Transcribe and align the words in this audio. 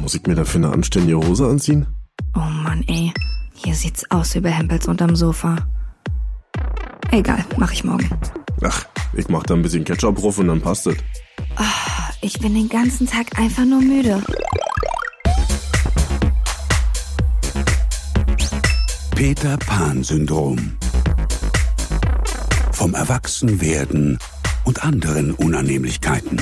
Muss 0.00 0.14
ich 0.14 0.26
mir 0.26 0.34
dafür 0.34 0.64
eine 0.64 0.72
anständige 0.72 1.18
Hose 1.18 1.46
anziehen? 1.46 1.86
Oh 2.34 2.40
Mann, 2.40 2.82
ey. 2.88 3.12
Hier 3.54 3.74
sieht's 3.74 4.10
aus 4.10 4.34
wie 4.34 4.40
bei 4.40 4.50
Hempels 4.50 4.88
unterm 4.88 5.14
Sofa. 5.14 5.56
Egal, 7.10 7.44
mach 7.58 7.72
ich 7.72 7.84
morgen. 7.84 8.08
Ach, 8.62 8.86
ich 9.12 9.28
mach 9.28 9.42
da 9.42 9.54
ein 9.54 9.62
bisschen 9.62 9.84
Ketchup 9.84 10.16
drauf 10.16 10.38
und 10.38 10.48
dann 10.48 10.60
passt 10.60 10.86
es. 10.86 10.96
Ich 12.22 12.38
bin 12.38 12.54
den 12.54 12.68
ganzen 12.68 13.06
Tag 13.06 13.38
einfach 13.38 13.64
nur 13.64 13.80
müde. 13.80 14.22
Peter 19.14 19.56
Pan-Syndrom. 19.58 20.76
Vom 22.72 22.94
Erwachsenwerden 22.94 24.18
und 24.64 24.82
anderen 24.82 25.32
Unannehmlichkeiten. 25.32 26.40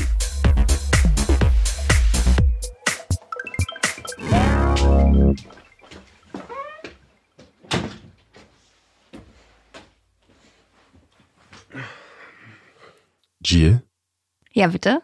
Ja, 14.58 14.66
bitte? 14.66 15.02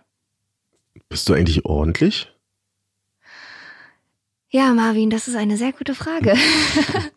bist 1.09 1.29
du 1.29 1.33
eigentlich 1.33 1.65
ordentlich? 1.65 2.29
Ja, 4.51 4.73
Marvin, 4.73 5.11
das 5.11 5.29
ist 5.29 5.37
eine 5.37 5.57
sehr 5.57 5.73
gute 5.73 5.95
Frage. 5.95 6.35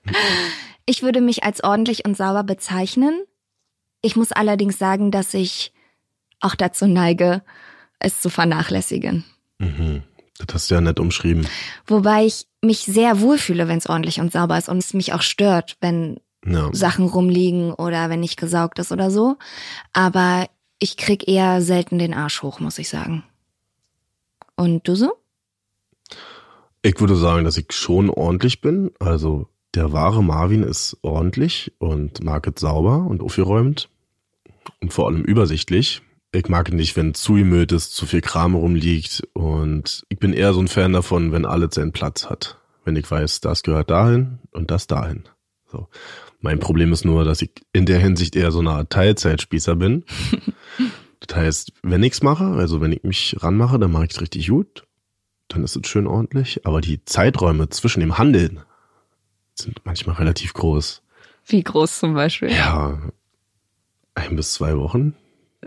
ich 0.86 1.02
würde 1.02 1.20
mich 1.20 1.44
als 1.44 1.63
ordentlich 1.63 2.05
und 2.05 2.16
sauber 2.16 2.44
bezeichnen. 2.44 3.23
Ich 4.04 4.16
muss 4.16 4.32
allerdings 4.32 4.77
sagen, 4.77 5.10
dass 5.10 5.34
ich 5.34 5.73
auch 6.40 6.54
dazu 6.54 6.86
neige, 6.86 7.41
es 7.98 8.22
zu 8.22 8.30
vernachlässigen. 8.30 9.24
Mhm. 9.58 10.04
Das 10.38 10.54
hast 10.54 10.70
du 10.70 10.76
ja 10.76 10.82
nett 10.82 10.99
umschrieben. 10.99 11.48
Wobei 11.88 12.26
ich 12.27 12.46
mich 12.62 12.82
sehr 12.82 13.20
wohlfühle, 13.20 13.68
wenn 13.68 13.79
es 13.79 13.90
ordentlich 13.90 14.20
und 14.20 14.32
sauber 14.32 14.60
ist 14.60 14.70
und 14.70 14.77
es 14.77 14.94
mich 14.94 15.13
auch 15.13 15.24
stört, 15.24 15.76
wenn 15.82 16.20
Ja. 16.46 16.70
Sachen 16.72 17.07
rumliegen 17.07 17.74
oder 17.74 18.12
wenn 18.12 18.20
nicht 18.20 18.38
gesaugt 18.38 18.77
ist 18.77 18.91
oder 18.91 19.10
so. 19.10 19.38
Aber 19.91 20.48
ich 20.79 20.97
krieg 20.97 21.27
eher 21.27 21.61
selten 21.61 21.99
den 21.99 22.13
Arsch 22.13 22.41
hoch, 22.41 22.59
muss 22.59 22.79
ich 22.79 22.89
sagen. 22.89 23.23
Und 24.55 24.87
du 24.87 24.95
so? 24.95 25.13
Ich 26.81 26.99
würde 26.99 27.15
sagen, 27.15 27.43
dass 27.43 27.57
ich 27.57 27.71
schon 27.71 28.09
ordentlich 28.09 28.61
bin. 28.61 28.91
Also 28.99 29.48
der 29.75 29.91
wahre 29.93 30.23
Marvin 30.23 30.63
ist 30.63 30.98
ordentlich 31.01 31.73
und 31.79 32.23
mag 32.23 32.48
es 32.48 32.61
sauber 32.61 33.05
und 33.07 33.21
aufgeräumt 33.21 33.89
und 34.81 34.93
vor 34.93 35.07
allem 35.07 35.23
übersichtlich. 35.23 36.01
Ich 36.31 36.49
mag 36.49 36.71
nicht, 36.71 36.95
wenn 36.95 37.13
zu 37.13 37.33
gemüllt 37.33 37.71
ist, 37.71 37.95
zu 37.95 38.05
viel 38.05 38.21
Kram 38.21 38.55
rumliegt 38.55 39.27
und 39.33 40.05
ich 40.09 40.20
bin 40.20 40.33
eher 40.33 40.53
so 40.53 40.59
ein 40.59 40.67
Fan 40.67 40.93
davon, 40.93 41.31
wenn 41.31 41.45
alles 41.45 41.75
seinen 41.75 41.93
Platz 41.93 42.29
hat. 42.29 42.57
Wenn 42.83 42.95
ich 42.95 43.09
weiß, 43.09 43.41
das 43.41 43.63
gehört 43.63 43.89
dahin 43.89 44.39
und 44.51 44.71
das 44.71 44.87
dahin. 44.87 45.23
So. 45.71 45.87
Mein 46.40 46.60
Problem 46.60 46.93
ist 46.93 47.05
nur, 47.05 47.24
dass 47.24 47.41
ich 47.41 47.52
in 47.74 47.85
der 47.85 47.99
Hinsicht 47.99 48.35
eher 48.35 48.52
so 48.52 48.60
eine 48.60 48.71
Art 48.71 48.90
Teilzeitspießer 48.90 49.76
bin. 49.76 50.05
das 51.20 51.35
heißt, 51.35 51.74
wenn 51.84 52.04
ich's 52.04 52.21
mache, 52.21 52.46
also 52.46 52.82
wenn 52.82 52.91
ich 52.91 53.04
mich 53.04 53.35
ranmache, 53.40 53.79
dann 53.79 53.91
mache 53.91 54.05
ich 54.05 54.12
es 54.12 54.21
richtig 54.21 54.48
gut 54.49 54.88
dann 55.48 55.63
ist 55.63 55.76
es 55.76 55.88
schön 55.88 56.07
ordentlich. 56.07 56.66
Aber 56.66 56.82
die 56.82 57.04
Zeiträume 57.05 57.70
zwischen 57.70 58.02
dem 58.02 58.18
Handeln 58.18 58.62
sind 59.54 59.85
manchmal 59.85 60.18
relativ 60.18 60.54
groß. 60.54 61.02
Wie 61.46 61.63
groß 61.63 61.99
zum 61.99 62.13
Beispiel? 62.13 62.51
Ja, 62.51 62.99
ein 64.16 64.35
bis 64.35 64.53
zwei 64.53 64.78
Wochen. 64.78 65.16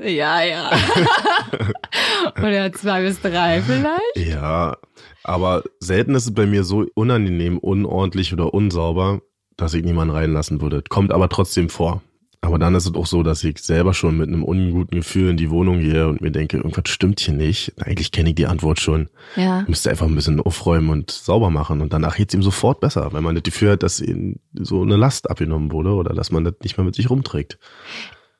Ja, 0.00 0.42
ja. 0.42 0.70
Oder 2.38 2.72
zwei 2.72 3.02
bis 3.02 3.20
drei 3.20 3.60
vielleicht? 3.62 4.16
Ja, 4.16 4.76
aber 5.24 5.64
selten 5.80 6.14
ist 6.14 6.26
es 6.26 6.34
bei 6.34 6.46
mir 6.46 6.64
so 6.64 6.86
unangenehm, 6.94 7.58
unordentlich 7.58 8.32
oder 8.32 8.54
unsauber, 8.54 9.20
dass 9.60 9.74
ich 9.74 9.84
niemanden 9.84 10.14
reinlassen 10.14 10.60
würde. 10.60 10.82
Kommt 10.88 11.12
aber 11.12 11.28
trotzdem 11.28 11.68
vor. 11.68 12.02
Aber 12.42 12.58
dann 12.58 12.74
ist 12.74 12.86
es 12.86 12.94
auch 12.94 13.04
so, 13.06 13.22
dass 13.22 13.44
ich 13.44 13.58
selber 13.58 13.92
schon 13.92 14.16
mit 14.16 14.28
einem 14.28 14.44
unguten 14.44 14.96
Gefühl 14.96 15.28
in 15.28 15.36
die 15.36 15.50
Wohnung 15.50 15.80
gehe 15.80 16.08
und 16.08 16.22
mir 16.22 16.30
denke, 16.30 16.56
irgendwas 16.56 16.88
stimmt 16.88 17.20
hier 17.20 17.34
nicht. 17.34 17.74
Eigentlich 17.84 18.12
kenne 18.12 18.30
ich 18.30 18.34
die 18.34 18.46
Antwort 18.46 18.80
schon. 18.80 19.10
Ja. 19.36 19.60
Ich 19.60 19.68
müsste 19.68 19.90
einfach 19.90 20.06
ein 20.06 20.14
bisschen 20.14 20.40
aufräumen 20.40 20.88
und 20.88 21.10
sauber 21.10 21.50
machen 21.50 21.82
und 21.82 21.92
danach 21.92 22.16
geht's 22.16 22.32
ihm 22.32 22.42
sofort 22.42 22.80
besser, 22.80 23.12
wenn 23.12 23.22
man 23.22 23.34
das 23.34 23.42
Gefühl 23.42 23.72
hat, 23.72 23.82
dass 23.82 24.00
ihm 24.00 24.36
so 24.54 24.80
eine 24.80 24.96
Last 24.96 25.28
abgenommen 25.28 25.70
wurde 25.70 25.90
oder 25.90 26.14
dass 26.14 26.32
man 26.32 26.44
das 26.44 26.54
nicht 26.62 26.78
mehr 26.78 26.84
mit 26.86 26.94
sich 26.94 27.10
rumträgt. 27.10 27.58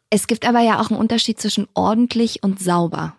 Es 0.09 0.27
gibt 0.27 0.49
aber 0.49 0.61
ja 0.61 0.81
auch 0.81 0.91
einen 0.91 0.99
Unterschied 0.99 1.39
zwischen 1.39 1.67
ordentlich 1.75 2.43
und 2.43 2.59
sauber. 2.59 3.17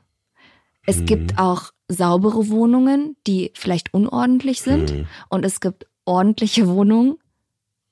Es 0.87 1.01
Mhm. 1.01 1.05
gibt 1.05 1.37
auch 1.37 1.71
saubere 1.89 2.49
Wohnungen, 2.49 3.15
die 3.27 3.51
vielleicht 3.53 3.93
unordentlich 3.93 4.61
sind. 4.63 4.91
Mhm. 4.95 5.05
Und 5.29 5.45
es 5.45 5.59
gibt 5.59 5.85
ordentliche 6.05 6.67
Wohnungen, 6.67 7.17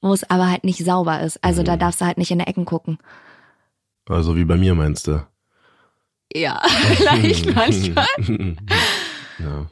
wo 0.01 0.13
es 0.13 0.29
aber 0.29 0.49
halt 0.49 0.63
nicht 0.63 0.83
sauber 0.83 1.21
ist. 1.21 1.43
Also 1.43 1.63
da 1.63 1.75
Mhm. 1.75 1.79
darfst 1.79 2.01
du 2.01 2.05
halt 2.05 2.17
nicht 2.17 2.31
in 2.31 2.39
der 2.39 2.47
Ecken 2.47 2.65
gucken. 2.65 2.97
Also 4.07 4.35
wie 4.35 4.45
bei 4.45 4.55
mir 4.57 4.75
meinst 4.75 5.07
du? 5.07 5.25
Ja, 6.33 6.61
vielleicht 6.95 7.53
manchmal. 7.55 8.07
ja. 9.39 9.67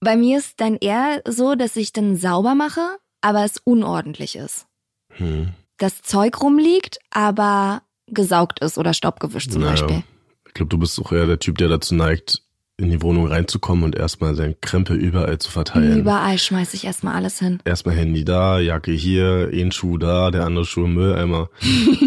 Bei 0.00 0.16
mir 0.16 0.38
ist 0.38 0.60
dann 0.60 0.76
eher 0.76 1.22
so, 1.28 1.54
dass 1.54 1.76
ich 1.76 1.92
dann 1.92 2.16
sauber 2.16 2.54
mache, 2.54 2.80
aber 3.20 3.44
es 3.44 3.58
unordentlich 3.64 4.36
ist. 4.36 4.66
Hm. 5.10 5.52
Das 5.78 6.02
Zeug 6.02 6.40
rumliegt, 6.42 6.98
aber 7.10 7.82
gesaugt 8.08 8.60
ist 8.60 8.78
oder 8.78 8.94
staubgewischt 8.94 9.52
zum 9.52 9.62
Naja. 9.62 9.72
Beispiel. 9.72 10.02
Ich 10.46 10.54
glaube, 10.54 10.68
du 10.70 10.78
bist 10.78 10.98
auch 11.00 11.12
eher 11.12 11.26
der 11.26 11.38
Typ, 11.38 11.56
der 11.58 11.68
dazu 11.68 11.94
neigt, 11.94 12.41
in 12.78 12.90
die 12.90 13.02
Wohnung 13.02 13.26
reinzukommen 13.26 13.84
und 13.84 13.96
erstmal 13.96 14.34
seinen 14.34 14.60
Krempel 14.60 14.96
überall 14.96 15.38
zu 15.38 15.50
verteilen. 15.50 15.98
Überall 15.98 16.38
schmeiß 16.38 16.74
ich 16.74 16.84
erstmal 16.84 17.14
alles 17.14 17.38
hin. 17.38 17.60
Erstmal 17.64 17.94
Handy 17.94 18.24
da, 18.24 18.58
Jacke 18.58 18.92
hier, 18.92 19.50
ein 19.52 19.72
Schuh 19.72 19.98
da, 19.98 20.30
der 20.30 20.44
andere 20.44 20.64
Schuh 20.64 20.84
im 20.84 20.94
Mülleimer. 20.94 21.48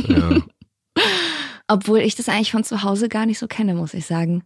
ja. 0.07 0.41
Obwohl 1.67 1.99
ich 1.99 2.15
das 2.15 2.29
eigentlich 2.29 2.51
von 2.51 2.63
zu 2.63 2.83
Hause 2.83 3.09
gar 3.09 3.25
nicht 3.25 3.39
so 3.39 3.47
kenne, 3.47 3.73
muss 3.73 3.93
ich 3.93 4.05
sagen. 4.05 4.43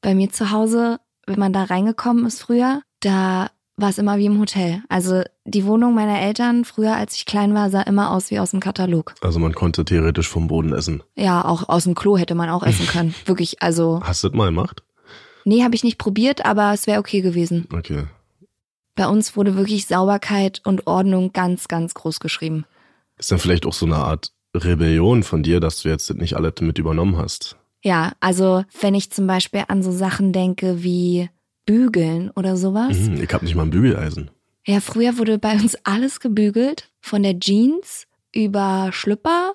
Bei 0.00 0.14
mir 0.14 0.30
zu 0.30 0.50
Hause, 0.50 0.98
wenn 1.26 1.38
man 1.38 1.52
da 1.52 1.64
reingekommen 1.64 2.26
ist 2.26 2.42
früher, 2.42 2.82
da 3.00 3.50
war 3.76 3.88
es 3.88 3.98
immer 3.98 4.18
wie 4.18 4.26
im 4.26 4.38
Hotel. 4.38 4.82
Also 4.88 5.22
die 5.44 5.64
Wohnung 5.64 5.94
meiner 5.94 6.20
Eltern 6.20 6.64
früher, 6.64 6.94
als 6.94 7.16
ich 7.16 7.26
klein 7.26 7.54
war, 7.54 7.70
sah 7.70 7.82
immer 7.82 8.10
aus 8.10 8.30
wie 8.30 8.38
aus 8.38 8.50
dem 8.52 8.60
Katalog. 8.60 9.14
Also 9.22 9.38
man 9.38 9.54
konnte 9.54 9.84
theoretisch 9.84 10.28
vom 10.28 10.46
Boden 10.46 10.72
essen. 10.72 11.02
Ja, 11.16 11.44
auch 11.44 11.68
aus 11.68 11.84
dem 11.84 11.94
Klo 11.94 12.16
hätte 12.16 12.34
man 12.34 12.48
auch 12.48 12.62
essen 12.62 12.86
können. 12.86 13.14
Wirklich, 13.26 13.62
also 13.62 14.00
Hast 14.04 14.22
du 14.22 14.28
das 14.28 14.36
mal 14.36 14.46
gemacht? 14.46 14.82
Nee, 15.44 15.62
habe 15.62 15.74
ich 15.74 15.84
nicht 15.84 15.98
probiert, 15.98 16.44
aber 16.44 16.72
es 16.72 16.86
wäre 16.86 17.00
okay 17.00 17.20
gewesen. 17.20 17.66
Okay. 17.72 18.04
Bei 18.94 19.06
uns 19.06 19.36
wurde 19.36 19.56
wirklich 19.56 19.86
Sauberkeit 19.86 20.60
und 20.64 20.86
Ordnung 20.86 21.32
ganz, 21.32 21.68
ganz 21.68 21.94
groß 21.94 22.20
geschrieben. 22.20 22.66
Ist 23.18 23.32
dann 23.32 23.38
vielleicht 23.38 23.66
auch 23.66 23.72
so 23.72 23.86
eine 23.86 23.96
Art 23.96 24.32
Rebellion 24.54 25.22
von 25.22 25.42
dir, 25.42 25.60
dass 25.60 25.80
du 25.80 25.88
jetzt 25.88 26.12
nicht 26.14 26.36
alles 26.36 26.54
mit 26.60 26.78
übernommen 26.78 27.16
hast? 27.16 27.56
Ja, 27.82 28.12
also 28.20 28.64
wenn 28.80 28.94
ich 28.94 29.10
zum 29.10 29.26
Beispiel 29.26 29.64
an 29.68 29.82
so 29.82 29.90
Sachen 29.90 30.32
denke 30.32 30.82
wie 30.82 31.30
Bügeln 31.66 32.30
oder 32.30 32.56
sowas. 32.56 32.96
Mhm, 32.96 33.22
ich 33.22 33.32
hab 33.32 33.42
nicht 33.42 33.54
mal 33.54 33.62
ein 33.62 33.70
Bügeleisen. 33.70 34.30
Ja, 34.66 34.80
früher 34.80 35.18
wurde 35.18 35.38
bei 35.38 35.52
uns 35.52 35.76
alles 35.84 36.20
gebügelt, 36.20 36.90
von 37.00 37.22
der 37.22 37.38
Jeans 37.38 38.06
über 38.34 38.90
Schlüpper. 38.92 39.54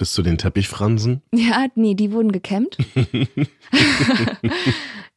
Bis 0.00 0.12
zu 0.14 0.22
den 0.22 0.38
Teppichfransen? 0.38 1.20
Ja, 1.34 1.66
nee, 1.74 1.94
die 1.94 2.10
wurden 2.10 2.32
gekämmt. 2.32 2.78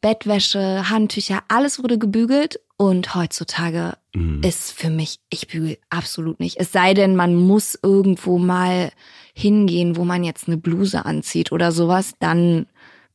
Bettwäsche, 0.02 0.90
Handtücher, 0.90 1.42
alles 1.48 1.82
wurde 1.82 1.98
gebügelt. 1.98 2.60
Und 2.76 3.16
heutzutage 3.16 3.94
Mhm. 4.14 4.42
ist 4.44 4.74
für 4.74 4.90
mich, 4.90 5.20
ich 5.30 5.48
bügel 5.48 5.78
absolut 5.90 6.42
nicht. 6.42 6.58
Es 6.60 6.74
sei 6.74 6.94
denn, 6.94 7.16
man 7.16 7.34
muss 7.34 7.80
irgendwo 7.82 8.38
mal 8.40 8.92
hingehen, 9.34 9.96
wo 9.96 10.04
man 10.04 10.26
jetzt 10.26 10.48
eine 10.48 10.58
Bluse 10.58 11.06
anzieht 11.06 11.54
oder 11.54 11.72
sowas, 11.72 12.16
dann 12.20 12.66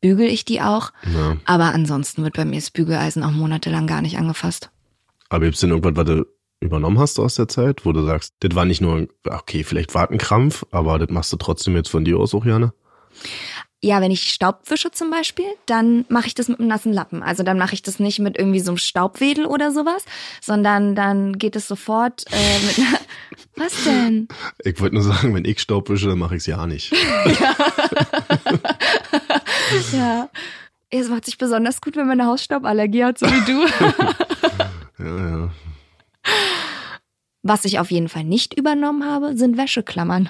bügel 0.01 0.27
ich 0.27 0.47
die 0.47 0.63
auch. 0.63 0.91
Ja. 1.15 1.37
Aber 1.45 1.75
ansonsten 1.75 2.23
wird 2.25 2.35
bei 2.35 2.47
mir 2.47 2.55
das 2.57 2.71
Bügeleisen 2.71 3.23
auch 3.25 3.31
monatelang 3.33 3.87
gar 3.87 4.01
nicht 4.01 4.17
angefasst. 4.17 4.71
Aber 5.29 5.45
gibt's 5.45 5.61
denn 5.61 5.71
irgendwas, 5.71 5.97
was 5.97 6.07
du 6.07 6.27
übernommen 6.61 6.99
hast 6.99 7.19
aus 7.19 7.37
der 7.37 7.49
Zeit, 7.49 7.85
wo 7.85 7.93
du 7.93 8.05
sagst, 8.05 8.35
das 8.41 8.55
war 8.55 8.65
nicht 8.65 8.81
nur, 8.81 9.09
okay, 9.25 9.65
vielleicht 9.65 9.95
war 9.95 10.11
ein 10.11 10.19
Krampf, 10.19 10.65
aber 10.71 10.99
das 10.99 11.11
machst 11.11 11.33
du 11.33 11.37
trotzdem 11.37 11.77
jetzt 11.77 11.89
von 11.89 12.05
dir 12.05 12.19
aus 12.19 12.35
auch 12.35 12.45
gerne? 12.45 12.73
Ja, 13.81 14.01
wenn 14.01 14.11
ich 14.11 14.33
Staub 14.33 14.63
wische 14.69 14.91
zum 14.91 15.11
Beispiel, 15.11 15.47
dann 15.67 16.05
mache 16.09 16.27
ich 16.27 16.35
das 16.35 16.49
mit 16.49 16.59
einem 16.59 16.69
nassen 16.69 16.93
Lappen. 16.93 17.23
Also 17.23 17.45
dann 17.45 17.59
mache 17.59 17.75
ich 17.75 17.83
das 17.83 18.01
nicht 18.01 18.19
mit 18.19 18.37
irgendwie 18.37 18.59
so 18.59 18.73
einem 18.73 18.79
Staubwedel 18.79 19.47
oder 19.47 19.71
sowas, 19.71 20.05
sondern 20.41 20.97
dann 20.97 21.39
geht 21.39 21.55
es 21.55 21.69
sofort 21.69 22.25
äh, 22.33 22.67
mit 22.67 22.79
einer... 22.79 22.99
Was 23.57 23.85
denn? 23.85 24.29
Ich 24.65 24.81
wollte 24.81 24.97
nur 24.97 25.05
sagen, 25.05 25.35
wenn 25.35 25.45
ich 25.45 25.61
Staub 25.61 25.89
wische, 25.89 26.09
dann 26.09 26.19
mache 26.19 26.37
ich's 26.37 26.47
ja 26.47 26.67
nicht. 26.67 26.93
Ja. 29.93 30.29
Es 30.91 31.09
macht 31.09 31.27
sich 31.27 31.37
besonders 31.37 31.81
gut, 31.81 31.97
wenn 31.97 32.07
man 32.07 32.21
eine 32.21 32.31
Hausstauballergie 32.31 33.05
hat, 33.05 33.19
so 33.19 33.27
wie 33.27 33.45
du. 33.45 33.67
Ja, 35.01 35.17
ja. 35.17 35.51
Was 37.43 37.65
ich 37.65 37.79
auf 37.79 37.91
jeden 37.91 38.09
Fall 38.09 38.25
nicht 38.25 38.55
übernommen 38.59 39.05
habe, 39.05 39.37
sind 39.37 39.57
Wäscheklammern. 39.57 40.29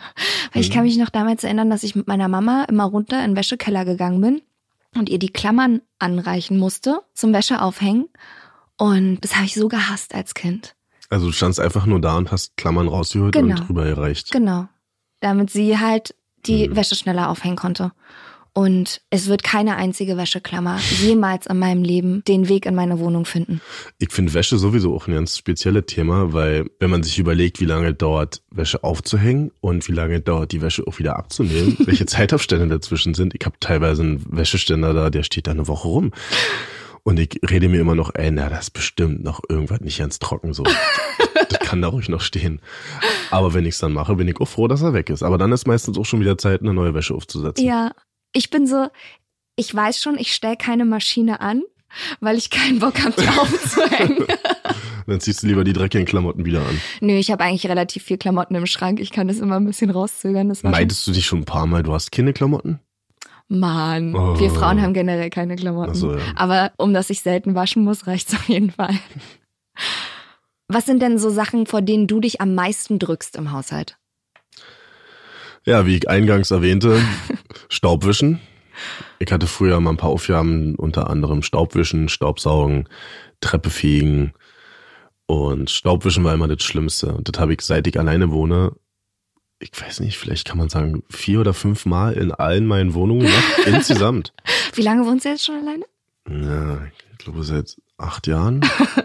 Weil 0.53 0.63
ich 0.63 0.71
kann 0.71 0.85
mich 0.85 0.99
noch 0.99 1.09
damals 1.09 1.43
erinnern, 1.43 1.71
dass 1.71 1.83
ich 1.83 1.95
mit 1.97 2.07
meiner 2.07 2.29
Mama 2.29 2.65
immer 2.69 2.85
runter 2.85 3.25
in 3.25 3.33
den 3.33 3.37
Wäschekeller 3.37 3.85
gegangen 3.85 4.21
bin 4.21 4.43
und 4.95 5.09
ihr 5.09 5.19
die 5.19 5.31
Klammern 5.33 5.81
anreichen 5.99 6.59
musste 6.59 7.01
zum 7.15 7.33
Wäscheaufhängen. 7.33 8.09
Und 8.77 9.21
das 9.23 9.35
habe 9.37 9.47
ich 9.47 9.55
so 9.55 9.69
gehasst 9.69 10.15
als 10.15 10.35
Kind. 10.35 10.75
Also 11.11 11.27
du 11.27 11.33
standst 11.33 11.59
einfach 11.59 11.87
nur 11.87 12.01
da 12.01 12.17
und 12.19 12.31
hast 12.31 12.57
Klammern 12.57 12.87
rausgeholt 12.89 13.33
Genau. 13.33 13.57
und 13.59 13.67
drüber 13.69 13.85
gereicht. 13.85 14.31
Genau. 14.31 14.69
Damit 15.21 15.51
sie 15.51 15.79
halt 15.79 16.15
die 16.47 16.69
Mhm. 16.69 16.77
Wäsche 16.77 16.95
schneller 16.95 17.31
aufhängen 17.31 17.57
konnte. 17.57 17.93
Und 18.59 19.03
es 19.11 19.29
wird 19.29 19.45
keine 19.45 19.77
einzige 19.77 20.17
Wäscheklammer 20.17 20.81
jemals 21.01 21.47
in 21.47 21.61
meinem 21.61 21.85
Leben 21.85 22.25
den 22.27 22.49
Weg 22.49 22.67
in 22.67 22.75
meine 22.75 22.99
Wohnung 22.99 23.25
finden. 23.25 23.61
Ich 24.01 24.11
finde 24.11 24.35
Wäsche 24.35 24.59
sowieso 24.59 24.97
auch 24.97 25.07
ein 25.07 25.15
ganz 25.15 25.39
spezielles 25.39 25.87
Thema, 25.87 26.33
weil 26.33 26.69
wenn 26.81 26.91
man 26.91 27.05
sich 27.05 27.21
überlegt, 27.21 27.61
wie 27.61 27.67
lange 27.67 27.91
es 27.91 27.99
dauert, 27.99 28.43
Wäsche 28.51 28.83
aufzuhängen 28.83 29.53
und 29.61 29.87
wie 29.87 29.93
lange 29.93 30.21
dauert, 30.21 30.51
die 30.51 30.61
Wäsche 30.61 30.85
auch 30.89 30.99
wieder 30.99 31.17
abzunehmen, 31.17 31.77
welche 31.87 32.07
Zeitabstände 32.07 32.67
dazwischen 32.67 33.15
sind. 33.15 33.33
Ich 33.39 33.47
habe 33.47 33.55
teilweise 33.61 34.03
einen 34.03 34.27
Wäscheständer 34.29 34.93
da, 34.93 35.09
der 35.09 35.23
steht 35.23 35.47
da 35.47 35.53
eine 35.53 35.69
Woche 35.69 35.87
rum. 35.87 36.11
Und 37.05 37.21
ich 37.21 37.39
rede 37.49 37.69
mir 37.69 37.81
immer 37.81 37.95
noch, 37.95 38.11
ey, 38.17 38.33
na, 38.33 38.49
das 38.49 38.65
ist 38.65 38.71
bestimmt 38.73 39.23
noch 39.23 39.41
irgendwas 39.49 39.83
nicht 39.83 40.01
ganz 40.01 40.19
trocken 40.19 40.53
so. 40.53 40.65
das 41.49 41.61
kann 41.61 41.81
da 41.81 41.87
ruhig 41.87 42.09
noch 42.09 42.23
stehen. 42.23 42.61
Aber 43.31 43.55
wenn 43.55 43.67
ich 43.67 43.75
es 43.75 43.79
dann 43.79 43.93
mache, 43.93 44.17
bin 44.17 44.27
ich 44.27 44.41
auch 44.41 44.49
froh, 44.49 44.67
dass 44.67 44.83
er 44.83 44.95
weg 44.95 45.11
ist. 45.11 45.23
Aber 45.23 45.39
dann 45.39 45.53
ist 45.53 45.69
meistens 45.69 45.97
auch 45.97 46.05
schon 46.05 46.19
wieder 46.19 46.37
Zeit, 46.39 46.61
eine 46.61 46.75
neue 46.75 46.95
Wäsche 46.95 47.15
aufzusetzen. 47.15 47.65
Ja, 47.65 47.93
ich 48.33 48.51
bin 48.51 48.67
so, 48.67 48.89
ich 49.57 49.75
weiß 49.75 50.01
schon, 50.01 50.19
ich 50.19 50.35
stelle 50.35 50.57
keine 50.57 50.85
Maschine 50.85 51.41
an, 51.41 51.63
weil 52.21 52.37
ich 52.37 52.51
keinen 52.51 52.79
Bock 52.79 53.03
habe, 53.03 53.15
die 53.21 53.29
aufzuhängen. 53.39 54.27
Dann 55.07 55.21
ziehst 55.21 55.43
du 55.43 55.47
lieber 55.47 55.65
die 55.65 55.73
dreckigen 55.73 56.07
Klamotten 56.07 56.45
wieder 56.45 56.61
an. 56.61 56.81
Nö, 57.01 57.15
ich 57.15 57.31
habe 57.31 57.43
eigentlich 57.45 57.67
relativ 57.67 58.03
viel 58.05 58.19
Klamotten 58.19 58.55
im 58.55 58.67
Schrank. 58.67 59.01
Ich 59.01 59.11
kann 59.11 59.27
das 59.29 59.39
immer 59.39 59.57
ein 59.57 59.65
bisschen 59.65 59.89
rauszögern. 59.89 60.51
Das 60.51 60.63
Meintest 60.63 61.07
du 61.07 61.13
dich 61.13 61.25
schon 61.25 61.41
ein 61.41 61.45
paar 61.47 61.67
Mal, 61.67 61.83
du 61.83 61.95
hast 61.95 62.13
keine 62.13 62.35
Klamotten? 62.35 62.79
Mann, 63.49 64.15
Oh. 64.15 64.39
wir 64.39 64.51
Frauen 64.51 64.83
haben 64.83 64.93
generell 64.93 65.31
keine 65.31 65.57
Klamotten. 65.57 65.95
So, 65.95 66.15
ja. 66.15 66.21
Aber 66.37 66.73
um 66.77 66.93
dass 66.93 67.09
ich 67.09 67.23
selten 67.23 67.55
waschen 67.55 67.83
muss, 67.83 68.07
reicht's 68.07 68.35
auf 68.35 68.47
jeden 68.51 68.71
Fall. 68.71 68.95
Was 70.69 70.85
sind 70.85 71.01
denn 71.01 71.19
so 71.19 71.31
Sachen, 71.31 71.65
vor 71.67 71.81
denen 71.81 72.07
du 72.07 72.21
dich 72.21 72.43
am 72.43 72.55
meisten 72.55 72.99
drückst 72.99 73.37
im 73.37 73.51
Haushalt? 73.53 73.97
Ja, 75.69 75.85
wie 75.85 75.97
ich 75.99 76.09
eingangs 76.09 76.51
erwähnte, 76.51 76.99
Staubwischen. 77.69 78.41
Ich 79.19 79.31
hatte 79.31 79.47
früher 79.47 79.79
mal 79.81 79.91
ein 79.91 79.97
paar 79.99 80.09
Aufgaben, 80.09 80.75
unter 80.77 81.11
anderem 81.11 81.43
Staubwischen, 81.43 82.09
Staubsaugen, 82.09 82.89
Treppe 83.43 83.69
fegen. 83.69 84.33
Und 85.27 85.69
Staubwischen 85.69 86.25
war 86.25 86.33
immer 86.33 86.49
das 86.49 86.63
Schlimmste. 86.63 87.13
Und 87.13 87.29
das 87.29 87.39
habe 87.39 87.53
ich, 87.53 87.61
seit 87.61 87.87
ich 87.87 88.01
alleine 88.01 88.31
wohne, 88.31 88.73
ich 89.59 89.73
weiß 89.79 90.01
nicht, 90.01 90.17
vielleicht 90.17 90.49
kann 90.49 90.57
man 90.57 90.71
sagen, 90.71 91.03
vier 91.11 91.41
oder 91.41 91.53
fünf 91.53 91.85
Mal 91.85 92.15
in 92.15 92.33
allen 92.33 92.65
meinen 92.67 92.95
Wohnungen 92.95 93.27
gemacht, 93.27 93.59
insgesamt. 93.67 94.33
Wie 94.73 94.81
lange 94.81 95.05
wohnst 95.05 95.27
du 95.27 95.29
jetzt 95.29 95.45
schon 95.45 95.57
alleine? 95.57 95.85
Ja, 96.31 96.81
ich 97.13 97.19
glaube 97.19 97.43
seit 97.43 97.77
acht 97.99 98.27
Jahren. 98.27 98.63
Ja. 98.63 99.05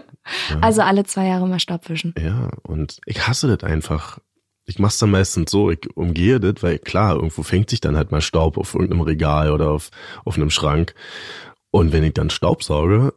Also 0.62 0.80
alle 0.80 1.04
zwei 1.04 1.26
Jahre 1.26 1.46
mal 1.46 1.60
Staubwischen. 1.60 2.14
Ja, 2.18 2.48
und 2.62 2.98
ich 3.04 3.28
hasse 3.28 3.46
das 3.46 3.62
einfach. 3.62 4.20
Ich 4.66 4.78
mach's 4.78 4.98
dann 4.98 5.10
meistens 5.10 5.50
so, 5.50 5.70
ich 5.70 5.94
umgehe 5.96 6.40
das, 6.40 6.62
weil 6.62 6.78
klar, 6.78 7.16
irgendwo 7.16 7.42
fängt 7.42 7.68
sich 7.70 7.80
dann 7.80 7.96
halt 7.96 8.10
mal 8.12 8.22
Staub 8.22 8.56
auf 8.56 8.74
irgendeinem 8.74 9.02
Regal 9.02 9.50
oder 9.52 9.70
auf, 9.70 9.90
auf 10.24 10.36
einem 10.36 10.50
Schrank. 10.50 10.94
Und 11.70 11.92
wenn 11.92 12.04
ich 12.04 12.14
dann 12.14 12.30
Staub 12.30 12.62
sauge, 12.62 13.12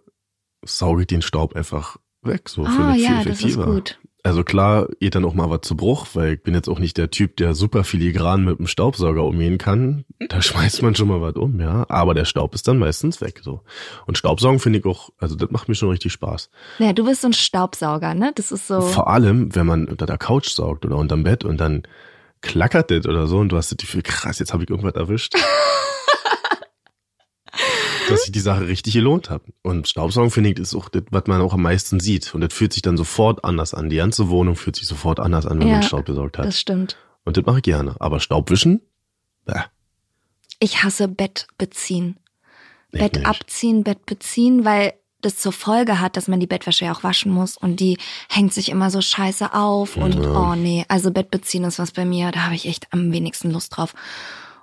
sauge 0.66 1.02
ich 1.02 1.08
den 1.08 1.22
Staub 1.22 1.56
einfach 1.56 1.98
weg, 2.22 2.50
so 2.50 2.66
für 2.66 2.84
Ah 2.84 2.92
mich 2.94 3.04
ja, 3.04 3.22
viel 3.22 3.26
das 3.26 3.40
ist 3.40 3.46
effektiver. 3.46 3.66
gut. 3.66 4.00
Also 4.28 4.44
klar, 4.44 4.90
geht 5.00 5.16
dann 5.16 5.24
auch 5.24 5.34
mal 5.34 5.50
was 5.50 5.62
zu 5.62 5.78
Bruch, 5.78 6.08
weil 6.14 6.34
ich 6.34 6.44
bin 6.44 6.54
jetzt 6.54 6.68
auch 6.68 6.80
nicht 6.80 6.98
der 6.98 7.10
Typ, 7.10 7.38
der 7.38 7.54
super 7.54 7.86
filigran 7.86 8.44
mit 8.44 8.60
dem 8.60 8.68
Staubsauger 8.68 9.24
umgehen 9.24 9.58
kann. 9.58 10.04
Da 10.20 10.42
schmeißt 10.42 10.82
man 10.82 10.96
schon 10.96 11.08
mal 11.08 11.22
was 11.22 11.36
um, 11.36 11.62
ja. 11.62 11.86
Aber 11.88 12.14
der 12.14 12.26
Staub 12.26 12.54
ist 12.54 12.68
dann 12.68 12.78
meistens 12.78 13.22
weg, 13.22 13.40
so. 13.42 13.62
Und 14.06 14.18
Staubsaugen 14.18 14.60
finde 14.60 14.80
ich 14.80 14.86
auch, 14.86 15.12
also 15.18 15.36
das 15.36 15.50
macht 15.52 15.70
mir 15.70 15.76
schon 15.76 15.92
richtig 15.92 16.12
Spaß. 16.12 16.50
Naja, 16.78 16.92
du 16.92 17.06
bist 17.06 17.22
so 17.22 17.30
ein 17.30 17.34
Staubsauger, 17.34 18.16
ne? 18.16 18.34
Das 18.36 18.52
ist 18.52 18.68
so. 18.68 18.82
Vor 18.82 19.08
allem, 19.08 19.56
wenn 19.56 19.66
man 19.66 19.86
unter 19.88 20.06
der 20.06 20.18
Couch 20.18 20.50
saugt 20.50 20.86
oder 20.86 20.98
unterm 20.98 21.24
Bett 21.24 21.46
und 21.46 21.62
dann 21.62 21.84
klackert 22.42 22.92
das 22.92 23.06
oder 23.06 23.28
so 23.28 23.38
und 23.38 23.54
du 23.54 23.56
hast 23.56 23.72
das 23.72 23.78
Gefühl, 23.78 24.02
krass, 24.02 24.40
jetzt 24.40 24.52
habe 24.52 24.64
ich 24.64 24.70
irgendwas 24.70 24.96
erwischt. 24.96 25.36
Dass 28.10 28.26
ich 28.26 28.32
die 28.32 28.40
Sache 28.40 28.68
richtig 28.68 28.94
gelohnt 28.94 29.30
habe. 29.30 29.44
Und 29.64 29.88
Staubsaugen, 29.88 30.32
finde 30.32 30.52
ich, 30.52 30.60
ist 30.60 30.76
auch 30.76 30.90
das, 30.90 31.04
was 31.12 31.24
man 31.28 31.42
auch 31.42 31.54
am 31.54 31.62
meisten 31.62 32.00
sieht. 32.00 32.34
Und 32.36 32.42
das 32.42 32.54
fühlt 32.54 32.74
sich 32.74 32.82
dann 32.82 32.98
sofort 32.98 33.44
anders 33.44 33.74
an. 33.74 33.90
Die 33.90 33.98
ganze 33.98 34.30
Wohnung 34.30 34.56
fühlt 34.56 34.76
sich 34.76 34.88
sofort 34.88 35.20
anders 35.20 35.46
an, 35.46 35.60
wenn 35.60 35.68
Ja, 35.68 35.74
man 35.76 35.84
Staub 35.84 36.06
gesaugt 36.06 36.38
hat. 36.38 36.46
Das 36.46 36.60
stimmt. 36.60 36.98
Und 37.26 37.38
das 37.38 37.46
mache 37.46 37.58
ich 37.58 37.64
gerne. 37.64 37.96
Aber 38.00 38.20
Staubwischen? 38.20 38.82
Bäh, 39.46 39.62
Ich 40.60 40.84
hasse 40.84 41.08
Bett 41.08 41.48
beziehen. 41.58 42.18
ich 42.92 43.00
Bett 43.00 43.16
nicht. 43.16 43.26
abziehen, 43.26 43.84
Bett 43.84 44.06
beziehen, 44.06 44.64
weil 44.66 44.94
das 45.22 45.38
zur 45.40 45.52
Folge 45.52 46.00
hat, 46.00 46.16
dass 46.16 46.28
man 46.28 46.40
die 46.40 46.48
Bettwäsche 46.48 46.86
ja 46.86 46.94
auch 46.94 47.04
waschen 47.04 47.32
muss 47.32 47.58
und 47.58 47.80
die 47.80 47.98
hängt 48.30 48.54
sich 48.54 48.70
immer 48.70 48.92
so 48.92 49.02
scheiße 49.02 49.52
auf 49.54 49.98
und 49.98 50.14
Ja. 50.16 50.52
oh 50.52 50.56
nee, 50.56 50.86
also 50.90 51.10
Bett 51.12 51.32
beziehen 51.32 51.64
ist 51.64 51.80
was 51.80 51.92
bei 51.92 52.06
mir, 52.06 52.32
da 52.32 52.44
habe 52.46 52.56
ich 52.56 52.68
echt 52.68 52.88
am 52.94 53.12
wenigsten 53.12 53.50
Lust 53.52 53.76
drauf. 53.76 53.96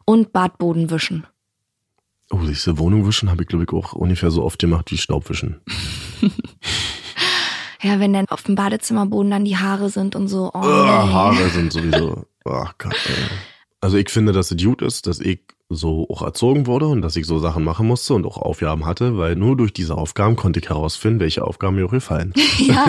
Und 0.04 0.32
Badboden 0.32 0.90
wischen. 0.90 1.26
Oh, 2.30 2.40
diese 2.46 2.78
Wohnung 2.78 3.06
wischen 3.06 3.30
habe 3.30 3.42
ich, 3.42 3.48
glaube 3.48 3.64
ich, 3.64 3.70
auch 3.72 3.92
ungefähr 3.92 4.30
so 4.30 4.42
oft 4.44 4.58
gemacht 4.58 4.90
wie 4.90 4.98
Staubwischen. 4.98 5.60
Ja, 7.82 8.00
wenn 8.00 8.14
dann 8.14 8.26
auf 8.30 8.42
dem 8.44 8.54
Badezimmerboden 8.54 9.30
dann 9.30 9.44
die 9.44 9.58
Haare 9.58 9.90
sind 9.90 10.16
und 10.16 10.28
so, 10.28 10.46
oh 10.54 10.58
Oh. 10.58 10.62
Haare 10.64 11.50
sind 11.50 11.70
sowieso. 11.72 12.24
Ach 12.46 12.72
Gott, 12.78 12.94
ey. 13.06 13.36
Also 13.82 13.98
ich 13.98 14.08
finde, 14.08 14.32
dass 14.32 14.50
es 14.50 14.62
gut 14.62 14.80
ist, 14.80 15.06
dass 15.06 15.20
ich 15.20 15.40
so 15.68 16.06
auch 16.08 16.22
erzogen 16.22 16.66
wurde 16.66 16.86
und 16.86 17.02
dass 17.02 17.14
ich 17.16 17.26
so 17.26 17.38
Sachen 17.40 17.62
machen 17.62 17.86
musste 17.86 18.14
und 18.14 18.24
auch 18.24 18.38
Aufgaben 18.38 18.86
hatte, 18.86 19.18
weil 19.18 19.36
nur 19.36 19.54
durch 19.58 19.74
diese 19.74 19.98
Aufgaben 19.98 20.34
konnte 20.36 20.60
ich 20.60 20.70
herausfinden, 20.70 21.20
welche 21.20 21.44
Aufgaben 21.44 21.76
mir 21.76 21.84
auch 21.84 21.90
gefallen. 21.90 22.32
Ja, 22.58 22.86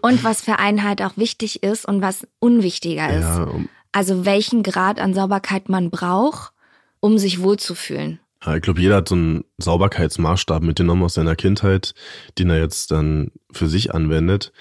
und 0.00 0.24
was 0.24 0.40
für 0.40 0.58
einen 0.58 0.82
halt 0.82 1.02
auch 1.02 1.16
wichtig 1.18 1.62
ist 1.62 1.84
und 1.84 2.00
was 2.00 2.26
unwichtiger 2.38 3.10
ist. 3.10 3.24
Ja, 3.24 3.42
um, 3.42 3.68
Also 3.92 4.24
welchen 4.24 4.62
Grad 4.62 4.98
an 4.98 5.12
Sauberkeit 5.12 5.68
man 5.68 5.90
braucht, 5.90 6.52
um 7.00 7.18
sich 7.18 7.42
wohlzufühlen. 7.42 8.18
Ja, 8.48 8.56
ich 8.56 8.62
glaube, 8.62 8.80
jeder 8.80 8.96
hat 8.96 9.08
so 9.08 9.14
einen 9.14 9.44
Sauberkeitsmaßstab 9.58 10.62
mitgenommen 10.62 11.02
aus 11.02 11.14
seiner 11.14 11.36
Kindheit, 11.36 11.94
den 12.38 12.50
er 12.50 12.58
jetzt 12.58 12.90
dann 12.90 13.30
für 13.52 13.68
sich 13.68 13.94
anwendet. 13.94 14.52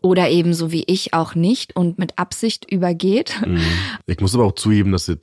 Oder 0.00 0.30
eben 0.30 0.54
so 0.54 0.70
wie 0.70 0.84
ich 0.86 1.14
auch 1.14 1.34
nicht 1.34 1.74
und 1.74 1.98
mit 1.98 2.18
Absicht 2.18 2.70
übergeht. 2.70 3.34
Mhm. 3.46 3.60
Ich 4.06 4.20
muss 4.20 4.34
aber 4.34 4.44
auch 4.44 4.54
zugeben, 4.54 4.92
dass 4.92 5.08
es 5.08 5.18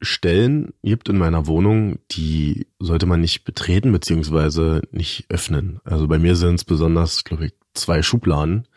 Stellen 0.00 0.74
gibt 0.82 1.08
in 1.08 1.18
meiner 1.18 1.46
Wohnung, 1.46 1.98
die 2.12 2.66
sollte 2.78 3.06
man 3.06 3.20
nicht 3.20 3.44
betreten 3.44 3.90
beziehungsweise 3.90 4.82
nicht 4.92 5.26
öffnen. 5.28 5.80
Also 5.84 6.06
bei 6.06 6.18
mir 6.18 6.36
sind 6.36 6.56
es 6.56 6.64
besonders, 6.64 7.24
glaube 7.24 7.46
ich, 7.46 7.52
zwei 7.74 8.02
Schubladen, 8.02 8.68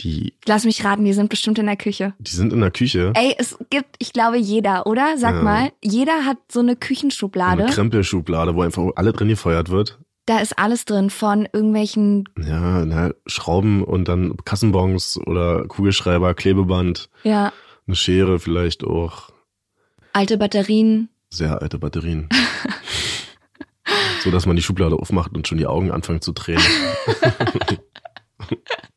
die, 0.00 0.34
Lass 0.46 0.64
mich 0.64 0.84
raten, 0.84 1.04
die 1.04 1.12
sind 1.12 1.28
bestimmt 1.28 1.58
in 1.58 1.66
der 1.66 1.76
Küche. 1.76 2.14
die 2.18 2.30
sind 2.30 2.52
in 2.52 2.60
der 2.60 2.70
Küche. 2.70 3.12
Ey, 3.14 3.34
es 3.38 3.56
gibt, 3.70 3.96
ich 3.98 4.12
glaube, 4.12 4.38
jeder, 4.38 4.86
oder? 4.86 5.16
Sag 5.18 5.36
Ja. 5.36 5.42
mal, 5.42 5.72
jeder 5.82 6.24
hat 6.24 6.38
so 6.50 6.60
eine 6.60 6.70
Eine 6.72 6.76
Küchenschublade. 6.76 7.66
Krempelschublade, 7.66 8.54
wo 8.56 8.62
einfach 8.62 8.84
alle 8.96 9.12
drin 9.12 9.28
gefeuert 9.28 9.68
wird. 9.68 9.98
Da 10.26 10.38
ist 10.38 10.58
alles 10.58 10.84
drin, 10.84 11.10
von 11.10 11.48
irgendwelchen, 11.52 12.28
Ja, 12.38 12.84
na, 12.84 13.10
Schrauben 13.26 13.82
und 13.82 14.06
dann 14.08 14.36
Kassenbons 14.44 15.18
oder 15.26 15.66
Kugelschreiber, 15.66 16.34
Klebeband, 16.34 17.08
ja, 17.24 17.52
eine 17.86 17.96
Schere 17.96 18.38
vielleicht 18.38 18.84
auch. 18.84 19.30
alte 20.12 20.36
Batterien. 20.38 21.08
Sehr 21.30 21.60
alte 21.62 21.78
Batterien. 21.78 22.28
so 24.22 24.30
dass 24.30 24.46
man 24.46 24.54
die 24.56 24.62
Schublade 24.62 24.94
aufmacht 24.96 25.32
und 25.34 25.48
schon 25.48 25.58
die 25.58 25.66
Augen 25.66 25.90
anfangen 25.90 26.20
zu 26.20 26.32
tränen. 26.32 26.62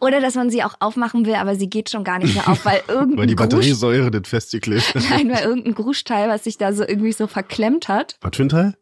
Oder 0.00 0.20
dass 0.20 0.34
man 0.34 0.50
sie 0.50 0.62
auch 0.62 0.74
aufmachen 0.80 1.26
will, 1.26 1.34
aber 1.34 1.54
sie 1.56 1.68
geht 1.68 1.90
schon 1.90 2.04
gar 2.04 2.18
nicht 2.18 2.34
mehr 2.34 2.48
auf, 2.48 2.64
weil 2.64 2.82
irgendein 2.88 3.18
Weil 3.18 3.26
die 3.26 3.34
Batteriesäure 3.34 4.10
das 4.10 4.28
festgeklebt 4.28 4.94
hat. 4.94 5.02
nein, 5.10 5.30
weil 5.30 5.44
irgendein 5.44 5.74
Gruschteil, 5.74 6.28
was 6.28 6.44
sich 6.44 6.58
da 6.58 6.72
so 6.72 6.82
irgendwie 6.86 7.12
so 7.12 7.26
verklemmt 7.26 7.88
hat. 7.88 8.16
Was 8.20 8.36
für 8.36 8.42
ein 8.44 8.48
Teil? 8.48 8.76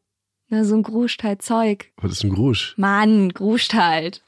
Na, 0.49 0.65
so 0.65 0.75
ein 0.75 0.83
Gruschteil 0.83 1.39
Zeug. 1.39 1.87
Was 1.97 2.13
ist 2.13 2.25
ein 2.25 2.31
Grusch? 2.31 2.75
Mann, 2.77 3.31
Gruscht 3.31 3.75
halt. 3.75 4.23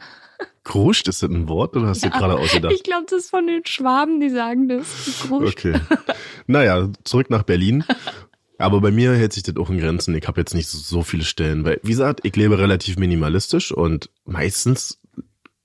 Gruscht, 0.64 1.06
ist 1.08 1.22
das 1.22 1.30
ein 1.30 1.48
Wort 1.48 1.76
oder 1.76 1.88
hast 1.88 2.02
du 2.02 2.06
Ja, 2.08 2.12
dir 2.14 2.18
gerade 2.18 2.34
ausgedacht? 2.38 2.72
Ich 2.74 2.82
glaube, 2.82 3.04
das 3.10 3.24
ist 3.24 3.30
von 3.30 3.46
den 3.46 3.66
Schwaben, 3.66 4.20
die 4.20 4.30
sagen 4.30 4.68
das. 4.68 4.86
Gruscht. 5.28 5.58
Okay. 5.58 5.78
Naja, 6.46 6.88
zurück 7.04 7.28
nach 7.28 7.42
Berlin. 7.42 7.84
Aber 8.56 8.80
bei 8.80 8.90
mir 8.90 9.12
hält 9.14 9.34
sich 9.34 9.42
das 9.42 9.56
auch 9.56 9.68
in 9.68 9.78
Grenzen. 9.78 10.14
Ich 10.14 10.26
habe 10.26 10.40
jetzt 10.40 10.54
nicht 10.54 10.68
so 10.68 11.02
viele 11.02 11.24
Stellen, 11.24 11.64
weil, 11.66 11.80
wie 11.82 11.90
gesagt, 11.90 12.20
ich 12.22 12.34
lebe 12.36 12.58
relativ 12.58 12.96
minimalistisch 12.96 13.72
und 13.72 14.08
meistens 14.24 15.00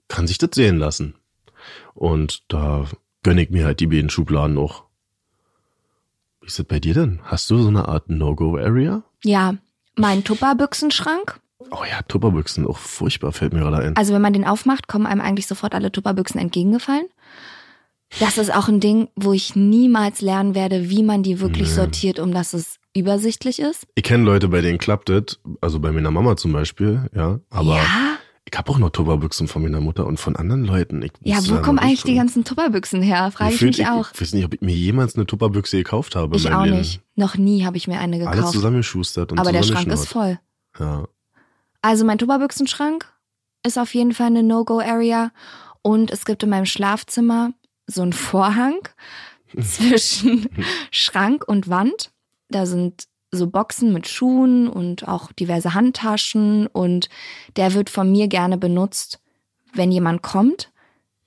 kann 0.10 0.28
sich 0.28 0.38
das 0.38 0.50
sehen 0.54 0.78
lassen. 0.78 1.16
Und 1.94 2.44
da 2.50 2.86
gönne 3.24 3.42
ich 3.44 3.50
mir 3.50 3.66
halt 3.66 3.80
die 3.80 3.88
beiden 3.88 4.10
Schubladen 4.10 4.58
auch. 4.58 4.84
Wie 6.42 6.48
ist 6.48 6.60
das 6.60 6.66
bei 6.66 6.80
dir 6.80 6.94
denn? 6.94 7.20
Hast 7.24 7.50
du 7.50 7.58
so 7.62 7.68
eine 7.70 7.88
Art 7.88 8.10
No-Go-Area? 8.10 9.04
Ja, 9.24 9.56
mein 9.96 10.24
Tupperbüchsenschrank. 10.24 11.40
Oh 11.72 11.84
ja, 11.90 12.02
Tupperbüchsen, 12.08 12.66
auch 12.66 12.78
furchtbar, 12.78 13.32
fällt 13.34 13.54
mir 13.54 13.60
gerade 13.60 13.78
ein. 13.78 13.96
Also 13.98 14.14
wenn 14.14 14.22
man 14.22 14.34
den 14.34 14.46
aufmacht, 14.46 14.88
kommen 14.88 15.06
einem 15.06 15.22
eigentlich 15.22 15.46
sofort 15.48 15.76
alle 15.76 15.92
Tupperbüchsen 15.92 16.40
entgegengefallen. 16.40 17.06
Das 18.20 18.38
ist 18.40 18.52
auch 18.52 18.68
ein 18.70 18.80
Ding, 18.80 19.10
wo 19.16 19.34
ich 19.34 19.56
niemals 19.56 20.22
lernen 20.22 20.56
werde, 20.56 20.90
wie 20.90 21.04
man 21.04 21.22
die 21.22 21.40
wirklich 21.42 21.68
Nee. 21.68 21.74
sortiert, 21.76 22.18
um 22.20 22.34
dass 22.34 22.54
es 22.54 22.80
übersichtlich 22.96 23.60
ist. 23.60 23.86
Ich 23.94 24.04
kenne 24.04 24.24
Leute, 24.24 24.48
bei 24.48 24.62
denen 24.62 24.80
klappt 24.80 25.10
das, 25.10 25.40
also 25.62 25.80
bei 25.80 25.92
meiner 25.92 26.10
Mama 26.10 26.36
zum 26.36 26.52
Beispiel, 26.54 27.08
ja. 27.14 27.40
Aber 27.52 27.76
ja, 27.76 28.09
Ich 28.52 28.58
habe 28.58 28.72
auch 28.72 28.80
noch 28.80 28.90
Tupperbüchsen 28.90 29.48
von 29.48 29.62
meiner 29.62 29.80
Mutter 29.82 30.06
und 30.08 30.20
von 30.20 30.36
anderen 30.36 30.66
Leuten. 30.66 31.02
Ich 31.04 31.12
Ja, 31.22 31.38
wo 31.48 31.62
kommen 31.62 31.78
eigentlich 31.80 32.04
die 32.04 32.16
ganzen 32.16 32.44
Tupperbüchsen 32.44 33.02
her? 33.02 33.32
Frage 33.32 33.52
ich 33.54 33.60
Gefühlt, 33.60 33.78
mich 33.78 33.88
auch. 33.88 34.10
Ich 34.14 34.22
weiß 34.22 34.34
nicht, 34.34 34.46
ob 34.46 34.54
ich 34.54 34.62
mir 34.62 34.74
jemals 34.76 35.16
eine 35.16 35.26
Tupperbüchse 35.28 35.78
gekauft 35.78 36.16
habe. 36.16 36.36
Ich 36.36 36.52
auch 36.52 36.64
Leben. 36.66 36.78
nicht. 36.78 37.02
Noch 37.16 37.38
nie 37.38 37.64
habe 37.66 37.78
ich 37.78 37.88
mir 37.88 38.00
eine 38.00 38.16
Alles 38.28 38.38
gekauft. 38.38 38.54
zusammengeschustert 38.54 39.32
und 39.32 39.40
Aber 39.40 39.52
der 39.52 39.64
Schrank 39.64 39.88
ist 39.88 40.08
voll. 40.08 40.40
Ja. 40.80 41.08
Also 41.82 42.06
mein 42.06 42.18
Tupperbüchsenschrank 42.18 43.06
ist 43.66 43.78
auf 43.78 43.94
jeden 43.94 44.14
Fall 44.14 44.28
eine 44.28 44.44
No-Go-Area. 44.44 45.32
Und 45.82 46.12
es 46.12 46.26
gibt 46.26 46.44
in 46.44 46.50
meinem 46.50 46.66
Schlafzimmer 46.66 47.52
so 47.88 48.02
einen 48.02 48.14
Vorhang 48.14 48.76
zwischen 49.62 50.48
Schrank 50.92 51.48
und 51.48 51.70
Wand. 51.70 52.12
Da 52.50 52.66
sind 52.66 53.04
so 53.32 53.48
Boxen 53.48 53.94
mit 53.94 54.08
Schuhen 54.08 54.68
und 54.68 55.08
auch 55.08 55.32
diverse 55.32 55.74
Handtaschen. 55.74 56.68
Und 56.68 57.10
der 57.56 57.74
wird 57.74 57.90
von 57.90 58.12
mir 58.12 58.28
gerne 58.28 58.58
benutzt, 58.58 59.20
wenn 59.74 59.92
jemand 59.92 60.22
kommt, 60.24 60.72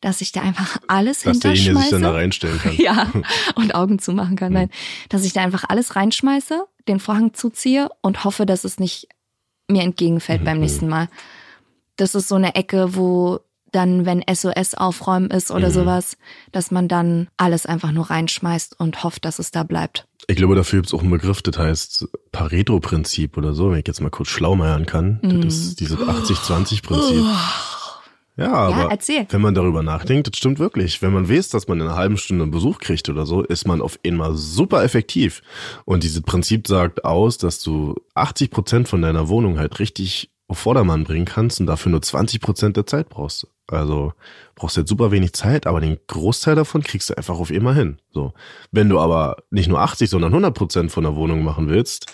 dass 0.00 0.21
ich 0.21 0.32
da 0.32 0.40
einfach 0.42 0.78
alles 0.88 1.23
Dass 1.23 1.38
derjenige 1.40 1.76
sich 1.78 1.90
dann 1.90 2.02
da 2.02 2.09
hinterschmeiße. 2.09 2.14
reinstellen 2.14 2.59
kann. 2.59 2.76
Ja, 2.78 3.12
und 3.54 3.75
Augen 3.75 3.99
zumachen 4.00 4.37
kann. 4.37 4.52
Nein, 4.52 4.71
dass 5.09 5.25
ich 5.25 5.32
da 5.32 5.42
einfach 5.42 5.64
alles 5.68 5.94
reinschmeiße, 5.94 6.64
den 6.88 6.99
Vorhang 6.99 7.35
zuziehe 7.35 7.88
und 8.00 8.25
hoffe, 8.25 8.47
dass 8.47 8.64
es 8.64 8.80
nicht 8.80 9.06
mir 9.68 9.82
entgegenfällt 9.82 10.44
beim 10.44 10.56
Mhm. 10.56 10.62
nächsten 10.62 10.88
Mal. 10.88 11.09
Das 11.97 12.14
ist 12.16 12.26
so 12.28 12.35
eine 12.35 12.56
Ecke, 12.56 12.97
wo 12.97 13.38
dann, 13.71 14.04
wenn 14.04 14.23
SOS 14.28 14.75
aufräumen 14.75 15.30
ist 15.30 15.50
oder 15.50 15.68
Mhm. 15.68 15.73
sowas, 15.73 16.16
dass 16.50 16.71
man 16.71 16.88
dann 16.88 17.28
alles 17.37 17.64
einfach 17.64 17.92
nur 17.92 18.11
reinschmeißt 18.11 18.78
und 18.78 19.02
hofft, 19.04 19.25
dass 19.25 19.38
es 19.38 19.50
da 19.50 19.62
bleibt. 19.62 20.06
Ich 20.29 20.37
glaube, 20.37 20.55
dafür 20.55 20.79
gibt 20.79 20.87
es 20.87 20.95
auch 20.95 21.02
einen 21.02 21.11
Begriff, 21.11 21.43
das 21.43 21.59
heißt 21.59 22.09
Pareto-Prinzip 22.31 23.37
oder 23.37 23.55
so, 23.55 23.71
wenn 23.71 23.81
ich 23.81 23.87
jetzt 23.87 24.00
mal 24.00 24.11
kurz 24.11 24.29
schlaumeiern 24.29 24.87
kann. 24.87 25.21
Mhm. 25.23 25.43
Das 25.43 25.57
ist 25.57 25.81
dieses 25.81 25.99
80-20-Prinzip. 25.99 27.25
Ja, 28.37 28.52
aber 28.52 28.91
erzähl. 28.91 29.26
wenn 29.29 29.43
man 29.43 29.55
darüber 29.55 29.83
nachdenkt, 29.83 30.29
das 30.29 30.38
stimmt 30.38 30.59
wirklich. 30.59 31.02
Wenn 31.02 31.12
man 31.12 31.29
weiß, 31.29 31.50
dass 31.50 31.69
man 31.69 31.81
in 31.81 31.87
einer 31.87 31.97
halben 31.97 32.17
Stunde 32.17 32.45
einen 32.45 32.50
Besuch 32.50 32.79
kriegt 32.79 33.09
oder 33.11 33.26
so, 33.26 33.43
ist 33.43 33.67
man 33.67 33.83
auf 33.83 33.99
einmal 34.07 34.35
super 34.35 34.83
effektiv. 34.83 35.43
Und 35.85 36.02
dieses 36.02 36.23
Prinzip 36.23 36.67
sagt 36.67 37.05
aus, 37.05 37.37
dass 37.37 37.62
du 37.62 37.97
80 38.14 38.50
Prozent 38.50 38.88
von 38.88 39.02
deiner 39.02 39.29
Wohnung 39.29 39.59
halt 39.59 39.79
richtig 39.81 40.31
auf 40.52 40.59
Vordermann 40.59 41.04
bringen 41.04 41.25
kannst 41.25 41.61
und 41.61 41.66
dafür 41.66 41.90
nur 41.90 42.02
20 42.02 42.40
Prozent 42.40 42.76
der 42.76 42.87
Zeit 42.87 43.09
brauchst. 43.09 43.47
Also 43.68 44.12
brauchst 44.54 44.76
jetzt 44.76 44.90
super 44.90 45.11
wenig 45.11 45.32
Zeit, 45.32 45.66
aber 45.66 45.80
den 45.80 45.99
Großteil 46.06 46.54
davon 46.54 46.82
kriegst 46.82 47.09
du 47.09 47.16
einfach 47.16 47.38
auf 47.38 47.50
immer 47.50 47.75
hin. 47.75 48.00
So. 48.11 48.35
Wenn 48.71 48.90
du 48.90 49.00
aber 49.00 49.38
nicht 49.50 49.68
nur 49.68 49.80
80, 49.80 50.11
sondern 50.11 50.32
100 50.32 50.54
Prozent 50.54 50.92
von 50.92 51.04
der 51.04 51.16
Wohnung 51.16 51.42
machen 51.42 51.71
willst, 51.71 52.12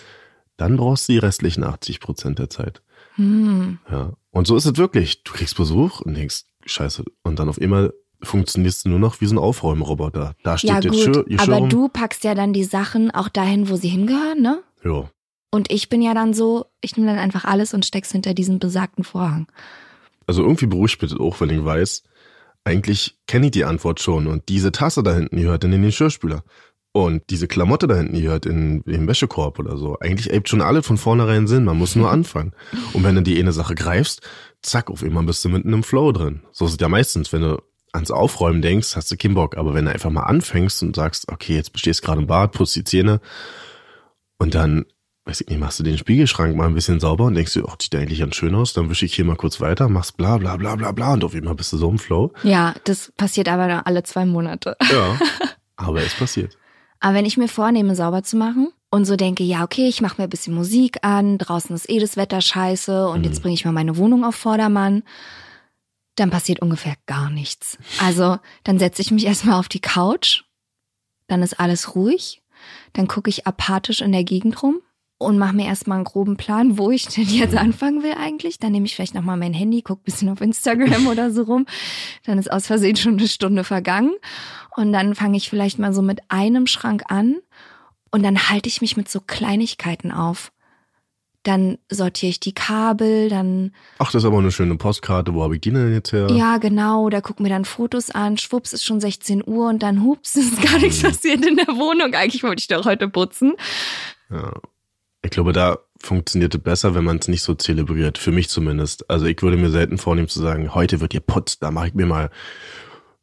dann 0.55 0.77
brauchst 0.77 1.09
du 1.09 1.13
die 1.13 1.19
restlichen 1.19 1.65
80 1.65 1.99
Prozent 1.99 2.39
der 2.39 2.49
Zeit. 2.49 2.81
Hm. 3.15 3.79
Ja. 3.91 4.13
Und 4.31 4.47
so 4.47 4.55
ist 4.55 4.65
es 4.65 4.77
wirklich. 4.77 5.23
Du 5.23 5.33
kriegst 5.33 5.57
Besuch 5.57 5.99
und 5.99 6.15
denkst, 6.15 6.43
scheiße. 6.65 7.03
Und 7.23 7.39
dann 7.39 7.49
auf 7.49 7.59
einmal 7.59 7.93
funktionierst 8.23 8.85
du 8.85 8.89
nur 8.89 8.99
noch 8.99 9.19
wie 9.19 9.25
so 9.25 9.35
ein 9.35 9.39
Aufräumroboter. 9.39 10.35
Da 10.43 10.57
steht 10.57 10.69
Ja 10.69 10.79
jetzt 10.79 11.05
gut, 11.05 11.39
aber 11.39 11.67
du 11.67 11.89
packst 11.89 12.23
ja 12.23 12.35
dann 12.35 12.53
die 12.53 12.63
Sachen 12.63 13.11
auch 13.11 13.27
dahin, 13.27 13.69
wo 13.69 13.75
sie 13.75 13.89
hingehören, 13.89 14.41
ne? 14.41 14.63
Ja. 14.83 15.09
Und 15.51 15.71
ich 15.71 15.89
bin 15.89 16.01
ja 16.01 16.13
dann 16.13 16.33
so, 16.33 16.65
ich 16.81 16.95
nehme 16.95 17.09
dann 17.09 17.19
einfach 17.19 17.45
alles 17.45 17.73
und 17.73 17.85
steck's 17.85 18.11
hinter 18.11 18.33
diesen 18.33 18.59
besagten 18.59 19.03
Vorhang. 19.03 19.47
Also 20.27 20.43
irgendwie 20.43 20.67
beruhigt 20.67 21.01
mich 21.01 21.11
das 21.11 21.19
auch, 21.19 21.41
wenn 21.41 21.49
ich 21.49 21.63
weiß, 21.63 22.03
eigentlich 22.63 23.17
kenne 23.25 23.47
ich 23.47 23.51
die 23.51 23.65
Antwort 23.65 23.99
schon. 23.99 24.27
Und 24.27 24.47
diese 24.49 24.71
Tasse 24.71 25.01
da 25.01 25.13
hinten, 25.13 25.37
die 25.37 25.43
gehört 25.43 25.63
in 25.63 25.71
den 25.71 25.81
Geschirrspüler. 25.81 26.43
Und 26.91 27.23
diese 27.29 27.47
Klamotte 27.47 27.87
da 27.87 27.95
hinten, 27.95 28.15
die 28.15 28.23
gehört 28.23 28.45
in, 28.45 28.81
in 28.81 28.91
den 28.91 29.07
Wäschekorb 29.07 29.59
oder 29.59 29.77
so. 29.77 29.97
Eigentlich 29.99 30.27
ergibt 30.27 30.49
schon 30.49 30.61
alle 30.61 30.83
von 30.83 30.97
vornherein 30.97 31.47
Sinn. 31.47 31.63
Man 31.63 31.77
muss 31.77 31.95
nur 31.95 32.11
anfangen. 32.11 32.53
Und 32.93 33.03
wenn 33.03 33.15
du 33.15 33.21
die 33.21 33.39
eine 33.39 33.53
Sache 33.53 33.75
greifst, 33.75 34.21
zack, 34.61 34.89
auf 34.89 35.03
einmal 35.03 35.23
bist 35.23 35.43
du 35.45 35.49
mitten 35.49 35.73
im 35.73 35.83
Flow 35.83 36.11
drin. 36.11 36.41
So 36.51 36.65
ist 36.65 36.73
es 36.73 36.77
ja 36.79 36.89
meistens. 36.89 37.31
Wenn 37.31 37.41
du 37.41 37.61
ans 37.93 38.11
Aufräumen 38.11 38.61
denkst, 38.61 38.95
hast 38.95 39.11
du 39.11 39.17
keinen 39.17 39.35
Bock. 39.35 39.57
Aber 39.57 39.73
wenn 39.73 39.85
du 39.85 39.91
einfach 39.91 40.09
mal 40.09 40.23
anfängst 40.23 40.81
und 40.83 40.95
sagst, 40.95 41.31
okay, 41.31 41.55
jetzt 41.55 41.73
bestehst 41.73 42.01
gerade 42.01 42.21
im 42.21 42.27
Bad, 42.27 42.51
putzt 42.51 42.75
die 42.75 42.83
Zähne 42.83 43.21
und 44.39 44.55
dann, 44.55 44.85
weiß 45.29 45.41
ich 45.41 45.47
nicht, 45.47 45.59
machst 45.59 45.79
du 45.79 45.83
den 45.83 45.97
Spiegelschrank 45.97 46.55
mal 46.55 46.65
ein 46.67 46.73
bisschen 46.73 46.99
sauber 46.99 47.25
und 47.25 47.35
denkst 47.35 47.53
dir, 47.53 47.63
ach, 47.67 47.75
sieht 47.79 47.93
eigentlich 47.95 48.19
ganz 48.19 48.35
schön 48.35 48.55
aus, 48.55 48.73
dann 48.73 48.89
wische 48.89 49.05
ich 49.05 49.13
hier 49.13 49.25
mal 49.25 49.35
kurz 49.35 49.61
weiter, 49.61 49.87
machst 49.87 50.17
bla 50.17 50.37
bla 50.37 50.57
bla 50.57 50.75
bla 50.75 50.91
bla 50.91 51.13
und 51.13 51.23
auf 51.23 51.35
einmal 51.35 51.53
bist 51.55 51.71
du 51.71 51.77
so 51.77 51.89
im 51.89 51.99
Flow. 51.99 52.33
Ja, 52.43 52.73
das 52.85 53.11
passiert 53.15 53.47
aber 53.47 53.67
nur 53.67 53.85
alle 53.85 54.01
zwei 54.03 54.25
Monate. 54.25 54.75
Ja. 54.91 55.19
Aber 55.75 56.01
es 56.01 56.13
passiert. 56.13 56.57
Aber 56.99 57.13
wenn 57.13 57.25
ich 57.25 57.37
mir 57.37 57.47
vornehme, 57.47 57.95
sauber 57.95 58.21
zu 58.23 58.35
machen 58.35 58.73
und 58.89 59.05
so 59.05 59.15
denke, 59.15 59.43
ja, 59.43 59.63
okay, 59.63 59.87
ich 59.87 60.01
mache 60.01 60.15
mir 60.19 60.25
ein 60.25 60.29
bisschen 60.29 60.53
Musik 60.53 60.97
an, 61.05 61.37
draußen 61.37 61.73
ist 61.73 61.89
eh 61.89 61.99
das 61.99 62.17
Wetter 62.17 62.41
scheiße 62.41 63.07
und 63.07 63.19
Mhm. 63.19 63.23
jetzt 63.25 63.41
bringe 63.41 63.53
ich 63.53 63.63
mal 63.63 63.71
meine 63.71 63.95
Wohnung 63.95 64.25
auf 64.25 64.35
Vordermann, 64.35 65.03
dann 66.15 66.31
passiert 66.31 66.61
ungefähr 66.61 66.95
gar 67.05 67.29
nichts. 67.29 67.77
Also 68.01 68.39
dann 68.65 68.77
setze 68.77 69.01
ich 69.01 69.11
mich 69.11 69.25
erstmal 69.25 69.57
auf 69.57 69.69
die 69.69 69.79
Couch, 69.79 70.43
dann 71.27 71.41
ist 71.43 71.57
alles 71.59 71.95
ruhig, 71.95 72.41
dann 72.91 73.07
gucke 73.07 73.29
ich 73.29 73.47
apathisch 73.47 74.01
in 74.01 74.11
der 74.11 74.25
Gegend 74.25 74.61
rum 74.63 74.81
und 75.19 75.37
mache 75.37 75.53
mir 75.55 75.67
erstmal 75.67 75.97
einen 75.97 76.05
groben 76.05 76.37
Plan, 76.37 76.77
wo 76.77 76.89
ich 76.89 77.05
denn 77.05 77.25
jetzt 77.27 77.55
anfangen 77.55 78.01
will 78.01 78.13
eigentlich. 78.17 78.57
Dann 78.57 78.71
nehme 78.71 78.87
ich 78.87 78.95
vielleicht 78.95 79.13
nochmal 79.13 79.37
mein 79.37 79.53
Handy, 79.53 79.83
gucke 79.83 80.01
bisschen 80.03 80.29
auf 80.29 80.41
Instagram 80.41 81.05
oder 81.07 81.29
so 81.29 81.43
rum. 81.43 81.67
Dann 82.25 82.39
ist 82.39 82.51
aus 82.51 82.65
Versehen 82.65 82.95
schon 82.95 83.19
eine 83.19 83.27
Stunde 83.27 83.63
vergangen. 83.63 84.13
Und 84.75 84.93
dann 84.93 85.13
fange 85.13 85.37
ich 85.37 85.49
vielleicht 85.49 85.77
mal 85.77 85.93
so 85.93 86.01
mit 86.01 86.21
einem 86.29 86.65
Schrank 86.65 87.03
an 87.09 87.35
und 88.11 88.23
dann 88.23 88.49
halte 88.49 88.69
ich 88.69 88.81
mich 88.81 88.95
mit 88.95 89.09
so 89.09 89.19
Kleinigkeiten 89.19 90.11
auf. 90.11 90.51
Dann 91.43 91.77
sortiere 91.89 92.29
ich 92.29 92.39
die 92.39 92.53
Kabel, 92.53 93.29
dann, 93.29 93.73
Ach, 93.97 94.11
das 94.11 94.23
ist 94.23 94.27
aber 94.27 94.39
eine 94.39 94.51
schöne 94.51 94.75
Postkarte. 94.75 95.33
Wo 95.33 95.43
habe 95.43 95.55
ich 95.55 95.61
die 95.61 95.71
denn 95.71 95.93
jetzt 95.93 96.13
her? 96.13 96.27
ja 96.31 96.57
genau, 96.57 97.09
da 97.09 97.21
guck 97.21 97.39
mir 97.39 97.49
dann 97.49 97.65
Fotos 97.65 98.09
an, 98.11 98.37
schwupps, 98.37 98.73
ist 98.73 98.85
schon 98.85 98.99
16 99.01 99.43
Uhr 99.45 99.67
und 99.69 99.83
dann 99.83 100.03
hups, 100.03 100.35
ist 100.37 100.61
gar 100.61 100.79
nichts 100.79 101.01
passiert 101.01 101.45
in 101.45 101.57
der 101.57 101.67
Wohnung. 101.67 102.13
Eigentlich 102.13 102.43
wollte 102.43 102.61
ich 102.61 102.67
doch 102.67 102.85
heute 102.85 103.09
putzen. 103.09 103.53
Ja. 104.29 104.53
Ich 105.29 105.33
glaube, 105.33 105.53
da 105.53 105.77
funktioniert 106.01 106.55
es 106.55 106.61
besser, 106.61 106.95
wenn 106.95 107.03
man 107.03 107.19
es 107.19 107.27
nicht 107.27 107.43
so 107.43 107.53
zelebriert. 107.53 108.17
Für 108.17 108.31
mich 108.31 108.49
zumindest. 108.49 109.07
Also 109.11 109.27
ich 109.27 109.39
würde 109.43 109.57
mir 109.57 109.69
selten 109.69 109.99
vornehmen 109.99 110.27
zu 110.27 110.39
sagen, 110.39 110.73
heute 110.73 111.01
wird 111.01 111.11
hier 111.11 111.21
putzt, 111.21 111.61
da 111.61 111.69
mache 111.69 111.89
ich 111.89 111.93
mir 111.93 112.07
mal 112.07 112.31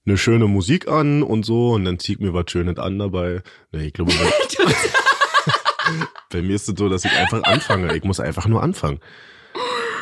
eine 0.06 0.16
schöne 0.16 0.46
Musik 0.46 0.86
an 0.86 1.24
und 1.24 1.44
so 1.44 1.72
und 1.72 1.84
dann 1.84 1.98
zieh 1.98 2.12
ich 2.12 2.20
mir 2.20 2.32
was 2.32 2.44
Schönes 2.48 2.78
an 2.78 3.00
dabei. 3.00 3.42
Nee, 3.72 3.86
ich 3.86 3.92
glaube, 3.92 4.12
bei, 4.12 4.64
bei 6.30 6.42
mir 6.42 6.54
ist 6.54 6.68
es 6.68 6.78
so, 6.78 6.88
dass 6.88 7.04
ich 7.04 7.10
einfach 7.10 7.42
anfange. 7.42 7.96
Ich 7.96 8.04
muss 8.04 8.20
einfach 8.20 8.46
nur 8.46 8.62
anfangen. 8.62 9.00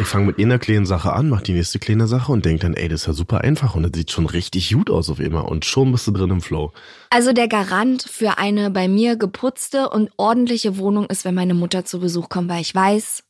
Ich 0.01 0.07
fange 0.09 0.27
mit 0.27 0.39
einer 0.41 0.59
kleinen 0.59 0.87
Sache 0.87 1.13
an, 1.13 1.29
mach 1.29 1.41
die 1.41 1.53
nächste 1.53 1.79
kleine 1.79 2.09
Sache 2.09 2.33
und 2.33 2.45
denk 2.45 2.61
dann, 2.61 2.75
ey, 2.75 2.89
das 2.89 3.03
ist 3.03 3.07
ja 3.07 3.13
super 3.13 3.43
einfach 3.43 3.77
und 3.77 3.85
das 3.85 3.93
sieht 3.95 4.11
schon 4.11 4.27
richtig 4.27 4.73
gut 4.73 4.91
aus 4.91 5.09
auf 5.09 5.21
immer 5.21 5.49
und 5.49 5.65
schon 5.65 5.93
bist 5.93 6.07
du 6.09 6.11
drin 6.11 6.31
im 6.31 6.41
Flow. 6.41 6.73
Also 7.11 7.33
der 7.33 7.47
Garant 7.47 8.03
für 8.03 8.39
eine 8.39 8.71
bei 8.71 8.89
mir 8.89 9.17
geputzte 9.17 9.89
und 9.91 10.11
ordentliche 10.17 10.79
Wohnung 10.79 11.07
ist, 11.07 11.25
wenn 11.25 11.37
meine 11.37 11.55
Mutter 11.55 11.85
zu 11.85 12.01
Besuch 12.01 12.29
kommt, 12.29 12.49
weil 12.49 12.61
ich 12.61 12.75
weiß, 12.75 13.23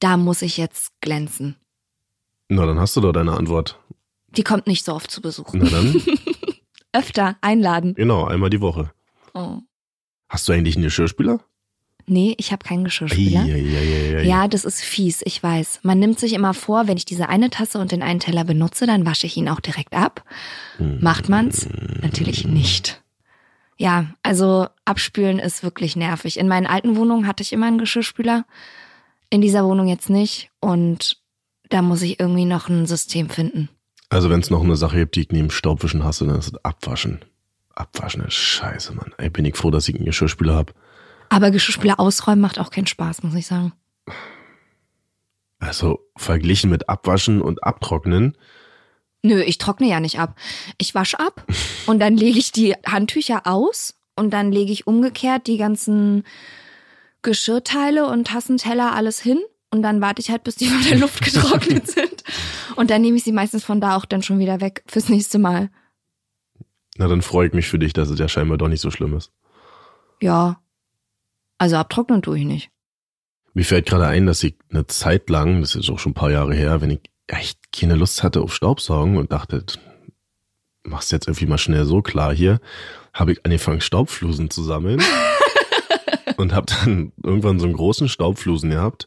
da 0.00 0.16
muss 0.16 0.42
ich 0.42 0.56
jetzt 0.56 0.92
glänzen. 1.00 1.56
Na, 2.48 2.66
dann 2.66 2.80
hast 2.80 2.96
du 2.96 3.00
doch 3.00 3.12
deine 3.12 3.32
Antwort. 3.32 3.78
Die 4.36 4.42
kommt 4.42 4.66
nicht 4.66 4.84
so 4.84 4.92
oft 4.92 5.10
zu 5.10 5.22
Besuch. 5.22 5.50
Na 5.52 5.68
dann, 5.70 6.02
Öfter 6.92 7.36
einladen. 7.40 7.94
genau, 7.94 8.24
einmal 8.24 8.50
die 8.50 8.60
Woche. 8.60 8.90
Oh. 9.34 9.58
Hast 10.28 10.48
du 10.48 10.52
eigentlich 10.52 10.74
einen 10.76 10.84
Geschirrspüler? 10.84 11.40
Nee, 12.06 12.34
ich 12.38 12.52
habe 12.52 12.64
keinen 12.64 12.84
Geschirrspüler. 12.84 13.40
Eieieiei. 13.40 14.24
Ja, 14.24 14.46
das 14.48 14.64
ist 14.64 14.82
fies, 14.82 15.22
ich 15.24 15.42
weiß. 15.42 15.80
Man 15.82 15.98
nimmt 15.98 16.18
sich 16.18 16.34
immer 16.34 16.52
vor, 16.52 16.86
wenn 16.86 16.96
ich 16.96 17.04
diese 17.04 17.28
eine 17.28 17.50
Tasse 17.50 17.78
und 17.78 17.92
den 17.92 18.02
einen 18.02 18.20
Teller 18.20 18.44
benutze, 18.44 18.86
dann 18.86 19.06
wasche 19.06 19.26
ich 19.26 19.36
ihn 19.36 19.48
auch 19.48 19.60
direkt 19.60 19.94
ab. 19.94 20.22
Macht 20.78 21.28
man's? 21.28 21.68
Natürlich 22.02 22.46
nicht. 22.46 23.02
Ja, 23.76 24.06
also 24.22 24.68
abspülen 24.84 25.38
ist 25.38 25.62
wirklich 25.62 25.96
nervig. 25.96 26.38
In 26.38 26.48
meinen 26.48 26.66
alten 26.66 26.96
Wohnungen 26.96 27.26
hatte 27.26 27.42
ich 27.42 27.52
immer 27.52 27.66
einen 27.66 27.78
Geschirrspüler. 27.78 28.44
In 29.30 29.40
dieser 29.40 29.64
Wohnung 29.64 29.88
jetzt 29.88 30.10
nicht. 30.10 30.50
Und 30.60 31.18
da 31.70 31.82
muss 31.82 32.02
ich 32.02 32.20
irgendwie 32.20 32.44
noch 32.44 32.68
ein 32.68 32.86
System 32.86 33.30
finden. 33.30 33.68
Also 34.10 34.30
wenn 34.30 34.40
es 34.40 34.50
noch 34.50 34.62
eine 34.62 34.76
Sache 34.76 34.98
gibt, 34.98 35.16
die 35.16 35.22
ich 35.22 35.30
neben 35.30 35.50
Staubwischen 35.50 36.04
hasse, 36.04 36.26
dann 36.26 36.38
ist 36.38 36.48
es 36.48 36.64
Abwaschen. 36.64 37.20
Abwaschen 37.74 38.22
ist 38.22 38.34
scheiße, 38.34 38.94
Mann. 38.94 39.12
Ey, 39.18 39.30
bin 39.30 39.44
ich 39.44 39.56
froh, 39.56 39.70
dass 39.70 39.88
ich 39.88 39.96
einen 39.96 40.04
Geschirrspüler 40.04 40.54
hab. 40.54 40.74
Aber 41.34 41.50
Geschirrspüler 41.50 41.98
ausräumen 41.98 42.40
macht 42.40 42.60
auch 42.60 42.70
keinen 42.70 42.86
Spaß, 42.86 43.24
muss 43.24 43.34
ich 43.34 43.46
sagen. 43.46 43.72
Also 45.58 45.98
verglichen 46.16 46.70
mit 46.70 46.88
Abwaschen 46.88 47.42
und 47.42 47.64
Abtrocknen, 47.64 48.36
Nö, 49.24 49.40
ich 49.40 49.56
trockne 49.56 49.88
ja 49.88 50.00
nicht 50.00 50.20
ab. 50.20 50.36
Ich 50.76 50.94
wasche 50.94 51.18
ab 51.18 51.46
und 51.86 51.98
dann 51.98 52.16
lege 52.16 52.38
ich 52.38 52.52
die 52.52 52.74
Handtücher 52.86 53.46
aus 53.46 53.94
und 54.14 54.30
dann 54.30 54.52
lege 54.52 54.70
ich 54.70 54.86
umgekehrt 54.86 55.46
die 55.46 55.56
ganzen 55.56 56.24
Geschirrteile 57.22 58.06
und 58.06 58.26
Tassenteller 58.26 58.94
alles 58.94 59.18
hin 59.18 59.40
und 59.70 59.82
dann 59.82 60.02
warte 60.02 60.20
ich 60.20 60.30
halt, 60.30 60.44
bis 60.44 60.56
die 60.56 60.66
von 60.68 60.84
der 60.84 60.98
Luft 60.98 61.24
getrocknet 61.24 61.90
sind. 61.90 62.22
Und 62.76 62.90
dann 62.90 63.00
nehme 63.00 63.16
ich 63.16 63.24
sie 63.24 63.32
meistens 63.32 63.64
von 63.64 63.80
da 63.80 63.96
auch 63.96 64.04
dann 64.04 64.22
schon 64.22 64.38
wieder 64.38 64.60
weg 64.60 64.84
fürs 64.86 65.08
nächste 65.08 65.38
Mal. 65.38 65.70
na 66.96 67.08
dann 67.08 67.22
freue 67.22 67.48
ich 67.48 67.54
mich 67.54 67.66
für 67.66 67.78
dich, 67.78 67.92
dass 67.92 68.10
es 68.10 68.20
ja 68.20 68.28
scheinbar 68.28 68.58
doch 68.58 68.68
nicht 68.68 68.82
so 68.82 68.90
schlimm 68.90 69.16
ist. 69.16 69.32
Ja. 70.20 70.60
Also 71.64 71.76
abtrocknen 71.76 72.20
tue 72.20 72.40
ich 72.40 72.44
nicht. 72.44 72.70
Mir 73.54 73.64
fällt 73.64 73.86
gerade 73.86 74.06
ein, 74.06 74.26
dass 74.26 74.42
ich 74.42 74.54
eine 74.68 74.86
Zeit 74.86 75.30
lang, 75.30 75.62
das 75.62 75.74
ist 75.74 75.88
auch 75.88 75.98
schon 75.98 76.10
ein 76.10 76.14
paar 76.14 76.30
Jahre 76.30 76.54
her, 76.54 76.82
wenn 76.82 76.90
ich 76.90 77.00
ich 77.40 77.54
keine 77.72 77.94
Lust 77.94 78.22
hatte 78.22 78.42
auf 78.42 78.54
Staubsaugen 78.54 79.16
und 79.16 79.32
dachte, 79.32 79.64
machst 80.82 81.10
jetzt 81.10 81.26
irgendwie 81.26 81.46
mal 81.46 81.56
schnell 81.56 81.86
so 81.86 82.02
klar 82.02 82.34
hier, 82.34 82.60
habe 83.14 83.32
ich 83.32 83.46
angefangen 83.46 83.80
Staubflusen 83.80 84.50
zu 84.50 84.62
sammeln. 84.62 85.00
und 86.36 86.54
habe 86.54 86.66
dann 86.66 87.12
irgendwann 87.22 87.58
so 87.58 87.66
einen 87.66 87.74
großen 87.74 88.08
Staubflusen 88.08 88.70
gehabt. 88.70 89.06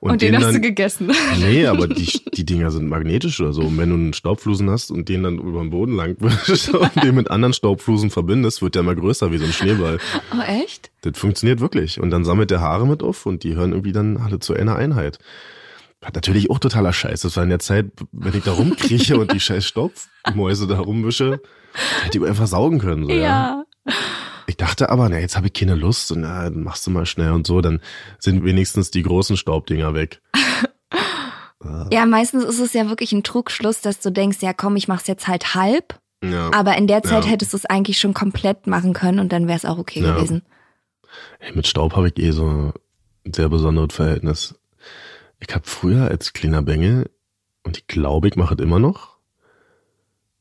Und, 0.00 0.12
und 0.12 0.22
den, 0.22 0.32
den, 0.32 0.36
hast 0.36 0.46
dann, 0.46 0.54
du 0.54 0.60
gegessen. 0.60 1.12
Nee, 1.40 1.66
aber 1.66 1.88
die, 1.88 2.06
die 2.34 2.44
Dinger 2.44 2.70
sind 2.70 2.88
magnetisch 2.88 3.40
oder 3.40 3.52
so. 3.52 3.62
Und 3.62 3.78
wenn 3.78 3.88
du 3.88 3.94
einen 3.94 4.12
Staubflusen 4.12 4.70
hast 4.70 4.90
und 4.90 5.08
den 5.08 5.22
dann 5.22 5.38
über 5.38 5.60
den 5.60 5.70
Boden 5.70 5.96
lang 5.96 6.16
wischst 6.18 6.74
und 6.74 7.02
den 7.02 7.14
mit 7.14 7.30
anderen 7.30 7.52
Staubflusen 7.52 8.10
verbindest, 8.10 8.62
wird 8.62 8.74
der 8.74 8.82
mal 8.82 8.96
größer 8.96 9.32
wie 9.32 9.38
so 9.38 9.44
ein 9.44 9.52
Schneeball. 9.52 9.98
Oh, 10.32 10.42
echt? 10.42 10.90
Das 11.02 11.18
funktioniert 11.18 11.60
wirklich. 11.60 12.00
Und 12.00 12.10
dann 12.10 12.24
sammelt 12.24 12.50
der 12.50 12.60
Haare 12.60 12.86
mit 12.86 13.02
auf 13.02 13.26
und 13.26 13.42
die 13.44 13.54
hören 13.54 13.72
irgendwie 13.72 13.92
dann 13.92 14.16
alle 14.16 14.38
zu 14.38 14.54
einer 14.54 14.76
Einheit. 14.76 15.18
Hat 16.02 16.16
natürlich 16.16 16.50
auch 16.50 16.58
totaler 16.58 16.92
Scheiß. 16.92 17.20
Das 17.20 17.36
war 17.36 17.44
in 17.44 17.50
der 17.50 17.60
Zeit, 17.60 17.86
wenn 18.10 18.34
ich 18.34 18.42
da 18.42 18.52
rumkrieche 18.52 19.16
und 19.18 19.32
die 19.32 19.40
scheiß 19.40 19.64
Staubmäuse 19.64 20.66
da 20.66 20.80
rumwische, 20.80 21.40
hätte 22.02 22.18
ich 22.18 22.24
einfach 22.24 22.48
saugen 22.48 22.80
können. 22.80 23.04
So, 23.04 23.10
ja. 23.10 23.16
ja. 23.16 23.64
Ich 24.62 24.68
dachte 24.68 24.90
aber, 24.90 25.08
na, 25.08 25.18
jetzt 25.18 25.36
habe 25.36 25.48
ich 25.48 25.54
keine 25.54 25.74
Lust 25.74 26.12
und 26.12 26.20
na, 26.20 26.44
dann 26.44 26.62
machst 26.62 26.86
du 26.86 26.92
mal 26.92 27.04
schnell 27.04 27.32
und 27.32 27.48
so, 27.48 27.60
dann 27.60 27.80
sind 28.20 28.44
wenigstens 28.44 28.92
die 28.92 29.02
großen 29.02 29.36
Staubdinger 29.36 29.92
weg. 29.92 30.22
ja, 31.90 32.06
meistens 32.06 32.44
ist 32.44 32.60
es 32.60 32.72
ja 32.72 32.88
wirklich 32.88 33.10
ein 33.10 33.24
Trugschluss, 33.24 33.80
dass 33.80 33.98
du 33.98 34.12
denkst, 34.12 34.38
ja 34.40 34.52
komm, 34.52 34.76
ich 34.76 34.86
mach's 34.86 35.08
jetzt 35.08 35.26
halt 35.26 35.56
halb. 35.56 35.98
Ja. 36.22 36.52
Aber 36.54 36.76
in 36.76 36.86
der 36.86 37.02
Zeit 37.02 37.24
ja. 37.24 37.32
hättest 37.32 37.54
du 37.54 37.56
es 37.56 37.66
eigentlich 37.66 37.98
schon 37.98 38.14
komplett 38.14 38.68
machen 38.68 38.92
können 38.92 39.18
und 39.18 39.32
dann 39.32 39.48
wäre 39.48 39.56
es 39.56 39.64
auch 39.64 39.78
okay 39.78 40.00
ja. 40.00 40.14
gewesen. 40.14 40.42
Hey, 41.40 41.56
mit 41.56 41.66
Staub 41.66 41.96
habe 41.96 42.06
ich 42.06 42.18
eh 42.18 42.30
so 42.30 42.72
ein 43.26 43.32
sehr 43.34 43.48
besonderes 43.48 43.92
Verhältnis. 43.92 44.54
Ich 45.40 45.52
habe 45.52 45.66
früher 45.66 46.06
als 46.06 46.34
kleiner 46.34 46.62
Bengel, 46.62 47.10
und 47.64 47.78
ich 47.78 47.88
glaube, 47.88 48.28
ich 48.28 48.36
mache 48.36 48.54
es 48.54 48.60
immer 48.60 48.78
noch, 48.78 49.16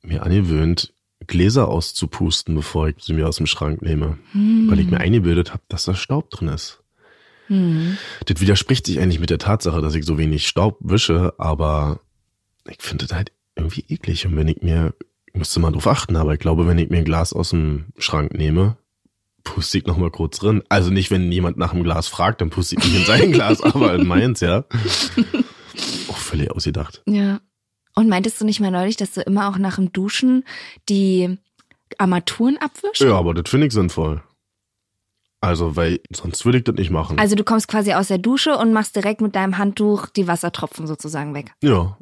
mir 0.04 0.22
angewöhnt, 0.22 0.94
Gläser 1.32 1.70
auszupusten, 1.70 2.54
bevor 2.56 2.90
ich 2.90 2.98
sie 3.00 3.14
mir 3.14 3.28
aus 3.28 3.38
dem 3.38 3.48
Schrank 3.48 3.82
nehme. 3.82 4.18
Hm. 4.34 4.70
Weil 4.70 4.80
ich 4.80 4.92
mir 4.92 5.00
eingebildet 5.00 5.52
habe, 5.52 5.64
dass 5.70 5.86
da 5.86 5.96
Staub 5.96 6.30
drin 6.30 6.50
ist. 6.50 6.84
Hm. 7.48 7.98
Das 8.26 8.42
widerspricht 8.42 8.86
sich 8.86 9.00
eigentlich 9.00 9.22
mit 9.22 9.30
der 9.30 9.40
Tatsache, 9.40 9.82
dass 9.82 9.96
ich 9.96 10.06
so 10.06 10.18
wenig 10.18 10.46
Staub 10.46 10.78
wische, 10.82 11.34
aber 11.38 12.02
ich 12.70 12.82
finde 12.82 13.06
das 13.06 13.16
halt 13.16 13.32
irgendwie 13.56 13.86
eklig. 13.88 14.26
Und 14.28 14.36
wenn 14.36 14.50
ich 14.50 14.62
mir, 14.62 14.94
ich 15.28 15.36
müsste 15.36 15.62
mal 15.62 15.72
drauf 15.72 15.88
achten, 15.88 16.18
aber 16.18 16.34
ich 16.34 16.40
glaube, 16.40 16.68
wenn 16.68 16.78
ich 16.78 16.90
mir 16.90 16.98
ein 16.98 17.06
Glas 17.06 17.32
aus 17.32 17.52
dem 17.52 17.86
Schrank 17.98 18.34
nehme, 18.34 18.76
puste 19.46 19.78
ich 19.78 19.86
nochmal 19.86 20.12
kurz 20.12 20.40
drin. 20.40 20.64
Also 20.68 20.92
nicht, 20.92 21.12
wenn 21.12 21.32
jemand 21.32 21.56
nach 21.56 21.72
dem 21.72 21.84
Glas 21.84 22.10
fragt, 22.10 22.42
dann 22.42 22.50
puste 22.50 22.76
ich 22.76 22.84
nicht 22.84 23.00
in 23.00 23.06
sein 23.06 23.32
Glas, 23.32 23.62
aber 23.62 23.96
in 23.96 24.06
meins, 24.06 24.42
ja. 24.42 24.66
Auch 26.10 26.18
völlig 26.18 26.52
ausgedacht. 26.52 27.02
Ja. 27.08 27.40
Und 27.96 28.10
meintest 28.10 28.40
du 28.40 28.46
nicht 28.46 28.60
mal 28.60 28.72
neulich, 28.72 28.98
dass 28.98 29.14
du 29.14 29.22
immer 29.22 29.50
auch 29.50 29.58
nach 29.58 29.76
dem 29.76 29.92
Duschen 29.92 30.46
die 30.90 31.38
Armaturen 31.98 32.58
abwischst? 32.58 33.02
Ja, 33.02 33.18
aber 33.18 33.34
das 33.34 33.50
finde 33.50 33.68
ich 33.68 33.74
sinnvoll. 33.74 34.22
Also, 35.42 35.76
weil 35.76 36.00
sonst 36.12 36.46
würde 36.46 36.60
ich 36.60 36.64
das 36.64 36.76
nicht 36.76 36.92
machen. 36.92 37.18
Also 37.18 37.36
du 37.36 37.44
kommst 37.44 37.68
quasi 37.68 37.94
aus 37.94 38.10
der 38.10 38.20
Dusche 38.20 38.58
und 38.58 38.74
machst 38.74 38.96
direkt 38.96 39.22
mit 39.22 39.36
deinem 39.36 39.58
Handtuch 39.58 40.08
die 40.08 40.28
Wassertropfen 40.28 40.86
sozusagen 40.86 41.34
weg. 41.34 41.52
Ja. 41.64 41.98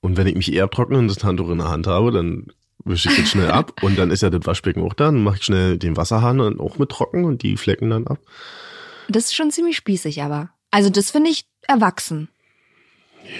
Und 0.00 0.16
wenn 0.16 0.28
ich 0.28 0.36
mich 0.36 0.52
eher 0.52 0.70
trockne 0.70 0.98
und 0.98 1.08
das 1.08 1.24
Handtuch 1.24 1.50
in 1.50 1.58
der 1.58 1.70
Hand 1.70 1.88
habe, 1.88 2.12
dann 2.12 2.46
wische 2.84 3.10
ich 3.10 3.16
das 3.16 3.30
schnell 3.30 3.50
ab 3.50 3.72
und 3.82 3.98
dann 3.98 4.10
ist 4.10 4.22
ja 4.22 4.30
das 4.30 4.46
Waschbecken 4.46 4.82
auch 4.82 4.94
da, 4.94 5.06
dann 5.06 5.24
mache 5.24 5.36
ich 5.36 5.44
schnell 5.44 5.76
den 5.76 5.96
Wasserhahn 5.96 6.38
dann 6.38 6.60
auch 6.60 6.78
mit 6.78 6.90
trocken 6.90 7.24
und 7.24 7.42
die 7.42 7.56
Flecken 7.56 7.90
dann 7.90 8.06
ab. 8.06 8.18
Das 9.08 9.24
ist 9.24 9.34
schon 9.34 9.50
ziemlich 9.50 9.76
spießig 9.76 10.22
aber. 10.22 10.50
Also 10.70 10.90
das 10.90 11.10
finde 11.10 11.30
ich 11.30 11.46
erwachsen. 11.62 12.28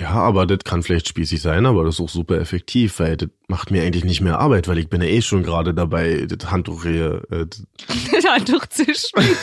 Ja, 0.00 0.10
aber 0.10 0.46
das 0.46 0.60
kann 0.64 0.82
vielleicht 0.82 1.08
spießig 1.08 1.40
sein, 1.40 1.66
aber 1.66 1.84
das 1.84 1.96
ist 1.96 2.00
auch 2.00 2.08
super 2.08 2.40
effektiv, 2.40 2.98
weil 2.98 3.16
das 3.16 3.28
macht 3.48 3.70
mir 3.70 3.82
eigentlich 3.82 4.04
nicht 4.04 4.20
mehr 4.20 4.38
Arbeit, 4.38 4.66
weil 4.68 4.78
ich 4.78 4.88
bin 4.88 5.02
ja 5.02 5.08
eh 5.08 5.22
schon 5.22 5.42
gerade 5.42 5.74
dabei, 5.74 6.26
das 6.26 6.50
Handtuch 6.50 6.84
hier. 6.84 7.22
Äh, 7.30 7.46
das 8.12 8.24
Handtuch 8.24 8.66
zu 8.66 8.84
schwingen. 8.84 9.36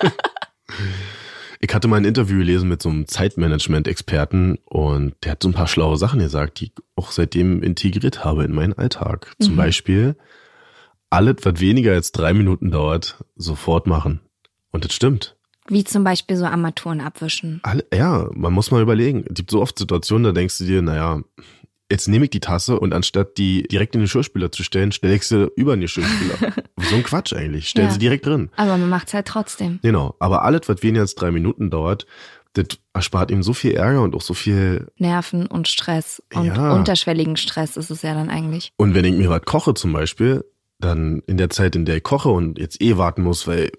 ich 1.60 1.74
hatte 1.74 1.88
mal 1.88 1.96
ein 1.96 2.04
Interview 2.04 2.38
gelesen 2.38 2.68
mit 2.68 2.82
so 2.82 2.88
einem 2.88 3.06
Zeitmanagement-Experten 3.06 4.58
und 4.64 5.14
der 5.24 5.32
hat 5.32 5.42
so 5.42 5.48
ein 5.48 5.54
paar 5.54 5.68
schlaue 5.68 5.96
Sachen 5.96 6.20
gesagt, 6.20 6.60
die 6.60 6.66
ich 6.66 6.72
auch 6.94 7.10
seitdem 7.10 7.62
integriert 7.62 8.24
habe 8.24 8.44
in 8.44 8.52
meinen 8.52 8.74
Alltag. 8.74 9.34
Zum 9.40 9.54
mhm. 9.54 9.58
Beispiel, 9.58 10.16
alles, 11.10 11.36
was 11.42 11.60
weniger 11.60 11.92
als 11.92 12.12
drei 12.12 12.34
Minuten 12.34 12.70
dauert, 12.70 13.24
sofort 13.36 13.86
machen. 13.86 14.20
Und 14.70 14.84
das 14.84 14.92
stimmt. 14.92 15.35
Wie 15.68 15.84
zum 15.84 16.04
Beispiel 16.04 16.36
so 16.36 16.44
Armaturen 16.44 17.00
abwischen. 17.00 17.60
Ja, 17.92 18.28
man 18.34 18.52
muss 18.52 18.70
mal 18.70 18.82
überlegen. 18.82 19.24
Es 19.28 19.34
gibt 19.34 19.50
so 19.50 19.60
oft 19.60 19.78
Situationen, 19.78 20.24
da 20.24 20.32
denkst 20.32 20.58
du 20.58 20.64
dir, 20.64 20.82
naja, 20.82 21.20
jetzt 21.90 22.08
nehme 22.08 22.24
ich 22.24 22.30
die 22.30 22.40
Tasse 22.40 22.78
und 22.78 22.92
anstatt 22.92 23.38
die 23.38 23.62
direkt 23.64 23.94
in 23.94 24.00
den 24.00 24.04
Geschirrspüler 24.04 24.50
zu 24.50 24.62
stellen, 24.62 24.92
stelle 24.92 25.14
ich 25.14 25.24
sie 25.24 25.50
über 25.56 25.76
den 25.76 25.82
Geschirrspüler. 25.82 26.52
so 26.78 26.96
ein 26.96 27.02
Quatsch 27.02 27.32
eigentlich. 27.32 27.68
Stell 27.68 27.84
ja. 27.84 27.90
sie 27.90 27.98
direkt 27.98 28.26
drin. 28.26 28.50
Aber 28.56 28.76
man 28.76 28.88
macht 28.88 29.08
es 29.08 29.14
halt 29.14 29.26
trotzdem. 29.26 29.78
Genau. 29.82 30.14
Aber 30.18 30.42
alles, 30.42 30.62
was 30.68 30.82
weniger 30.82 31.02
als 31.02 31.14
drei 31.14 31.30
Minuten 31.30 31.70
dauert, 31.70 32.06
das 32.54 32.78
erspart 32.94 33.30
ihm 33.30 33.42
so 33.42 33.52
viel 33.52 33.72
Ärger 33.72 34.02
und 34.02 34.14
auch 34.14 34.22
so 34.22 34.34
viel 34.34 34.88
Nerven 34.96 35.46
und 35.46 35.68
Stress 35.68 36.22
und 36.34 36.46
ja. 36.46 36.72
unterschwelligen 36.72 37.36
Stress 37.36 37.76
ist 37.76 37.90
es 37.90 38.02
ja 38.02 38.14
dann 38.14 38.30
eigentlich. 38.30 38.72
Und 38.76 38.94
wenn 38.94 39.04
ich 39.04 39.14
mir 39.14 39.28
was 39.28 39.42
koche 39.42 39.74
zum 39.74 39.92
Beispiel, 39.92 40.44
dann 40.78 41.22
in 41.26 41.36
der 41.36 41.50
Zeit, 41.50 41.76
in 41.76 41.84
der 41.84 41.96
ich 41.96 42.02
koche 42.02 42.30
und 42.30 42.58
jetzt 42.58 42.80
eh 42.80 42.96
warten 42.96 43.22
muss, 43.22 43.46
weil 43.46 43.70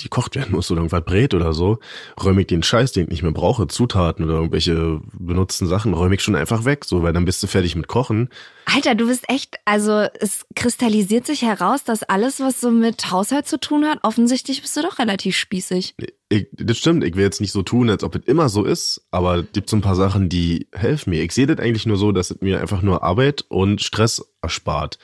die 0.00 0.08
kocht 0.08 0.36
werden 0.36 0.52
muss 0.52 0.70
oder 0.70 0.80
irgendwas 0.80 1.04
brät 1.04 1.34
oder 1.34 1.52
so, 1.52 1.78
räume 2.22 2.42
ich 2.42 2.46
den 2.46 2.62
Scheiß, 2.62 2.92
den 2.92 3.04
ich 3.04 3.10
nicht 3.10 3.22
mehr 3.22 3.32
brauche, 3.32 3.66
Zutaten 3.68 4.24
oder 4.24 4.34
irgendwelche 4.34 5.00
benutzten 5.12 5.66
Sachen, 5.66 5.94
räume 5.94 6.14
ich 6.14 6.22
schon 6.22 6.36
einfach 6.36 6.64
weg, 6.64 6.84
so, 6.84 7.02
weil 7.02 7.12
dann 7.12 7.24
bist 7.24 7.42
du 7.42 7.46
fertig 7.46 7.76
mit 7.76 7.88
Kochen. 7.88 8.28
Alter, 8.66 8.94
du 8.94 9.08
bist 9.08 9.28
echt, 9.28 9.56
also 9.64 10.06
es 10.20 10.46
kristallisiert 10.54 11.26
sich 11.26 11.42
heraus, 11.42 11.84
dass 11.84 12.02
alles, 12.02 12.40
was 12.40 12.60
so 12.60 12.70
mit 12.70 13.10
Haushalt 13.10 13.46
zu 13.46 13.58
tun 13.58 13.84
hat, 13.84 13.98
offensichtlich 14.02 14.62
bist 14.62 14.76
du 14.76 14.82
doch 14.82 14.98
relativ 14.98 15.36
spießig. 15.36 15.94
Ich, 16.28 16.46
das 16.52 16.78
stimmt, 16.78 17.04
ich 17.04 17.14
will 17.14 17.24
jetzt 17.24 17.40
nicht 17.40 17.52
so 17.52 17.62
tun, 17.62 17.90
als 17.90 18.04
ob 18.04 18.14
es 18.14 18.24
immer 18.26 18.48
so 18.48 18.64
ist, 18.64 19.06
aber 19.10 19.36
es 19.38 19.46
gibt 19.52 19.68
so 19.68 19.76
ein 19.76 19.82
paar 19.82 19.96
Sachen, 19.96 20.28
die 20.28 20.68
helfen 20.72 21.10
mir. 21.10 21.22
Ich 21.22 21.32
sehe 21.32 21.46
das 21.46 21.58
eigentlich 21.58 21.86
nur 21.86 21.96
so, 21.96 22.12
dass 22.12 22.30
es 22.30 22.40
mir 22.40 22.60
einfach 22.60 22.82
nur 22.82 23.02
Arbeit 23.02 23.44
und 23.48 23.82
Stress 23.82 24.24
erspart. 24.40 24.98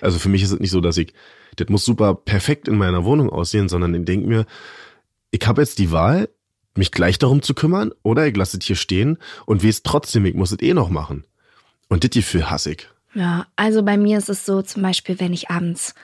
Also 0.00 0.18
für 0.18 0.28
mich 0.28 0.42
ist 0.42 0.52
es 0.52 0.60
nicht 0.60 0.70
so, 0.70 0.80
dass 0.80 0.96
ich 0.96 1.12
das 1.60 1.68
muss 1.68 1.84
super 1.84 2.14
perfekt 2.14 2.68
in 2.68 2.78
meiner 2.78 3.04
Wohnung 3.04 3.30
aussehen, 3.30 3.68
sondern 3.68 3.94
ich 3.94 4.04
denke 4.04 4.26
mir, 4.26 4.46
ich 5.30 5.46
habe 5.46 5.62
jetzt 5.62 5.78
die 5.78 5.92
Wahl, 5.92 6.28
mich 6.76 6.92
gleich 6.92 7.18
darum 7.18 7.42
zu 7.42 7.54
kümmern 7.54 7.92
oder 8.02 8.26
ich 8.26 8.36
lasse 8.36 8.56
es 8.58 8.64
hier 8.64 8.76
stehen 8.76 9.18
und 9.46 9.64
weiß 9.64 9.82
trotzdem, 9.82 10.24
ich 10.24 10.34
muss 10.34 10.52
es 10.52 10.60
eh 10.60 10.74
noch 10.74 10.88
machen. 10.88 11.24
Und 11.88 12.04
das 12.04 12.10
Gefühl 12.10 12.50
hasse 12.50 12.72
ich. 12.72 12.88
Ja, 13.14 13.46
also 13.56 13.82
bei 13.82 13.96
mir 13.96 14.18
ist 14.18 14.28
es 14.28 14.46
so, 14.46 14.62
zum 14.62 14.82
Beispiel, 14.82 15.18
wenn 15.18 15.32
ich 15.32 15.50
abends 15.50 15.94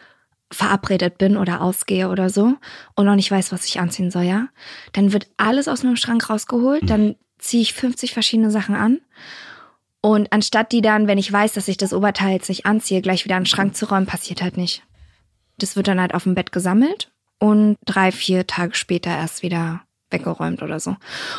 verabredet 0.50 1.18
bin 1.18 1.36
oder 1.36 1.60
ausgehe 1.60 2.08
oder 2.08 2.30
so 2.30 2.54
und 2.94 3.06
noch 3.06 3.14
nicht 3.14 3.30
weiß, 3.30 3.52
was 3.52 3.66
ich 3.66 3.80
anziehen 3.80 4.10
soll, 4.10 4.24
ja, 4.24 4.48
dann 4.92 5.12
wird 5.12 5.28
alles 5.36 5.68
aus 5.68 5.82
meinem 5.82 5.96
Schrank 5.96 6.28
rausgeholt, 6.28 6.82
mhm. 6.82 6.86
dann 6.86 7.16
ziehe 7.38 7.62
ich 7.62 7.74
50 7.74 8.12
verschiedene 8.12 8.50
Sachen 8.50 8.74
an 8.74 9.00
und 10.00 10.32
anstatt 10.32 10.70
die 10.70 10.82
dann, 10.82 11.08
wenn 11.08 11.18
ich 11.18 11.32
weiß, 11.32 11.54
dass 11.54 11.66
ich 11.66 11.76
das 11.76 11.92
Oberteil 11.92 12.34
jetzt 12.34 12.48
nicht 12.48 12.64
anziehe, 12.64 13.02
gleich 13.02 13.24
wieder 13.24 13.36
in 13.36 13.42
den 13.42 13.48
Schrank 13.48 13.74
zu 13.74 13.86
räumen, 13.86 14.06
passiert 14.06 14.40
halt 14.40 14.56
nicht. 14.56 14.84
Das 15.58 15.76
wird 15.76 15.88
dann 15.88 16.00
halt 16.00 16.14
auf 16.14 16.24
dem 16.24 16.34
Bett 16.34 16.52
gesammelt 16.52 17.10
und 17.38 17.76
drei, 17.84 18.12
vier 18.12 18.46
Tage 18.46 18.74
später 18.74 19.10
erst 19.10 19.42
wieder 19.42 19.82
weggeräumt 20.10 20.62
oder 20.62 20.78
so. 20.78 20.96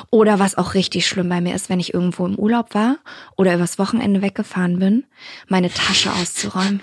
Oder 0.10 0.40
was 0.40 0.58
auch 0.58 0.74
richtig 0.74 1.08
schlimm 1.08 1.30
bei 1.30 1.42
mir 1.42 1.56
ist, 1.56 1.70
wenn 1.70 1.80
ich 1.80 1.94
irgendwo 1.94 2.26
im 2.26 2.36
Urlaub 2.36 2.74
war 2.74 2.98
oder 3.36 3.56
übers 3.56 3.80
Wochenende 3.80 4.22
weggefahren 4.22 4.80
bin, 4.80 5.06
meine 5.48 5.70
Tasche 5.70 6.12
auszuräumen. 6.12 6.82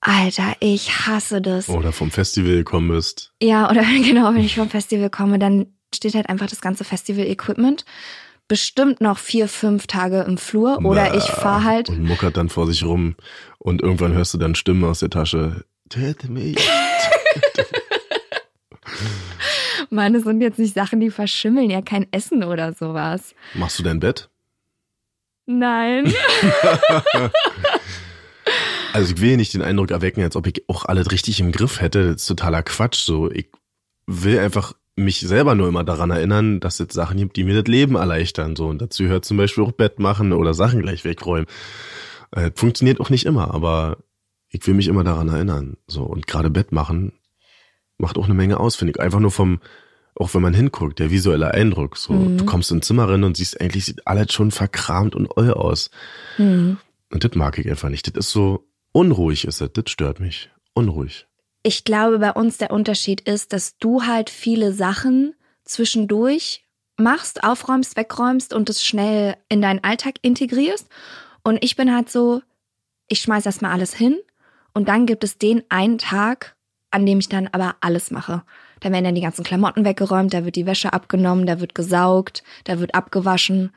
Alter, 0.00 0.54
ich 0.60 1.06
hasse 1.06 1.40
das. 1.40 1.68
Oder 1.68 1.92
vom 1.92 2.10
Festival 2.10 2.52
gekommen 2.52 2.88
bist. 2.90 3.32
Ja, 3.42 3.70
oder 3.70 3.82
genau, 4.04 4.34
wenn 4.34 4.44
ich 4.44 4.56
vom 4.56 4.70
Festival 4.70 5.10
komme, 5.10 5.38
dann 5.38 5.66
steht 5.94 6.14
halt 6.14 6.28
einfach 6.28 6.46
das 6.46 6.60
ganze 6.60 6.84
Festival-Equipment 6.84 7.84
bestimmt 8.48 9.00
noch 9.02 9.18
vier, 9.18 9.46
fünf 9.46 9.86
Tage 9.86 10.22
im 10.22 10.38
Flur 10.38 10.78
oder 10.82 11.14
ich 11.14 11.24
fahr 11.24 11.64
halt. 11.64 11.90
Und 11.90 12.02
muckert 12.02 12.38
dann 12.38 12.48
vor 12.48 12.66
sich 12.66 12.82
rum 12.82 13.14
und 13.58 13.82
irgendwann 13.82 14.14
hörst 14.14 14.32
du 14.32 14.38
dann 14.38 14.54
Stimmen 14.54 14.84
aus 14.84 15.00
der 15.00 15.10
Tasche. 15.10 15.66
Töte 15.88 16.30
mich. 16.30 16.56
Mann, 19.90 20.14
es 20.14 20.24
sind 20.24 20.40
jetzt 20.40 20.58
nicht 20.58 20.74
Sachen, 20.74 21.00
die 21.00 21.10
verschimmeln, 21.10 21.70
ja 21.70 21.80
kein 21.82 22.06
Essen 22.10 22.44
oder 22.44 22.72
sowas. 22.74 23.34
Machst 23.54 23.78
du 23.78 23.82
dein 23.82 24.00
Bett? 24.00 24.28
Nein. 25.46 26.12
also 28.92 29.14
ich 29.14 29.20
will 29.20 29.38
nicht 29.38 29.54
den 29.54 29.62
Eindruck 29.62 29.90
erwecken, 29.90 30.22
als 30.22 30.36
ob 30.36 30.46
ich 30.46 30.68
auch 30.68 30.84
alles 30.84 31.10
richtig 31.10 31.40
im 31.40 31.52
Griff 31.52 31.80
hätte. 31.80 32.12
Das 32.12 32.22
ist 32.22 32.26
totaler 32.26 32.62
Quatsch. 32.62 32.98
So, 32.98 33.30
ich 33.30 33.48
will 34.06 34.38
einfach 34.38 34.74
mich 34.94 35.20
selber 35.20 35.54
nur 35.54 35.68
immer 35.68 35.84
daran 35.84 36.10
erinnern, 36.10 36.60
dass 36.60 36.80
es 36.80 36.92
Sachen 36.92 37.16
gibt, 37.16 37.36
die 37.36 37.44
mir 37.44 37.54
das 37.54 37.70
Leben 37.70 37.94
erleichtern. 37.94 38.56
So 38.56 38.66
und 38.66 38.82
dazu 38.82 39.04
gehört 39.04 39.24
zum 39.24 39.38
Beispiel 39.38 39.64
auch 39.64 39.72
Bett 39.72 39.98
machen 39.98 40.32
oder 40.32 40.52
Sachen 40.52 40.82
gleich 40.82 41.04
wegräumen. 41.04 41.46
Äh, 42.32 42.50
funktioniert 42.54 43.00
auch 43.00 43.08
nicht 43.08 43.24
immer, 43.24 43.54
aber 43.54 43.96
ich 44.50 44.66
will 44.66 44.74
mich 44.74 44.88
immer 44.88 45.04
daran 45.04 45.28
erinnern. 45.28 45.76
So, 45.86 46.02
und 46.02 46.26
gerade 46.26 46.50
Bett 46.50 46.72
machen 46.72 47.12
macht 47.98 48.16
auch 48.16 48.24
eine 48.26 48.34
Menge 48.34 48.60
aus, 48.60 48.76
finde 48.76 48.92
ich. 48.92 49.00
Einfach 49.00 49.20
nur 49.20 49.30
vom 49.30 49.60
auch 50.14 50.34
wenn 50.34 50.42
man 50.42 50.54
hinguckt, 50.54 50.98
der 50.98 51.10
visuelle 51.12 51.54
Eindruck. 51.54 51.96
So, 51.96 52.12
Mhm. 52.12 52.38
du 52.38 52.44
kommst 52.44 52.72
ins 52.72 52.86
Zimmer 52.88 53.08
rein 53.08 53.22
und 53.22 53.36
siehst, 53.36 53.60
eigentlich 53.60 53.84
sieht 53.84 54.04
alles 54.06 54.32
schon 54.32 54.50
verkramt 54.50 55.14
und 55.14 55.30
oll 55.36 55.52
aus. 55.52 55.90
Mhm. 56.38 56.78
Und 57.12 57.22
das 57.24 57.34
mag 57.36 57.56
ich 57.58 57.70
einfach 57.70 57.88
nicht. 57.88 58.08
Das 58.16 58.26
ist 58.26 58.32
so 58.32 58.66
unruhig 58.90 59.44
ist 59.44 59.60
das. 59.60 59.70
Das 59.72 59.84
stört 59.90 60.18
mich. 60.18 60.50
Unruhig. 60.74 61.26
Ich 61.62 61.84
glaube, 61.84 62.18
bei 62.18 62.32
uns 62.32 62.58
der 62.58 62.72
Unterschied 62.72 63.20
ist, 63.20 63.52
dass 63.52 63.78
du 63.78 64.02
halt 64.02 64.28
viele 64.28 64.72
Sachen 64.72 65.34
zwischendurch 65.64 66.64
machst, 66.96 67.44
aufräumst, 67.44 67.96
wegräumst 67.96 68.52
und 68.52 68.68
es 68.70 68.84
schnell 68.84 69.36
in 69.48 69.62
deinen 69.62 69.84
Alltag 69.84 70.16
integrierst. 70.22 70.88
Und 71.44 71.62
ich 71.62 71.76
bin 71.76 71.94
halt 71.94 72.10
so, 72.10 72.42
ich 73.06 73.20
schmeiß 73.20 73.46
erstmal 73.46 73.70
alles 73.72 73.94
hin 73.94 74.18
und 74.78 74.88
dann 74.88 75.06
gibt 75.06 75.24
es 75.24 75.38
den 75.38 75.64
einen 75.70 75.98
Tag, 75.98 76.54
an 76.92 77.04
dem 77.04 77.18
ich 77.18 77.28
dann 77.28 77.48
aber 77.50 77.74
alles 77.80 78.12
mache. 78.12 78.42
Da 78.78 78.92
werden 78.92 79.02
dann 79.02 79.16
die 79.16 79.20
ganzen 79.20 79.42
Klamotten 79.44 79.84
weggeräumt, 79.84 80.32
da 80.32 80.44
wird 80.44 80.54
die 80.54 80.66
Wäsche 80.66 80.92
abgenommen, 80.92 81.46
da 81.46 81.58
wird 81.58 81.74
gesaugt, 81.74 82.44
da 82.62 82.78
wird 82.78 82.94
abgewaschen 82.94 83.72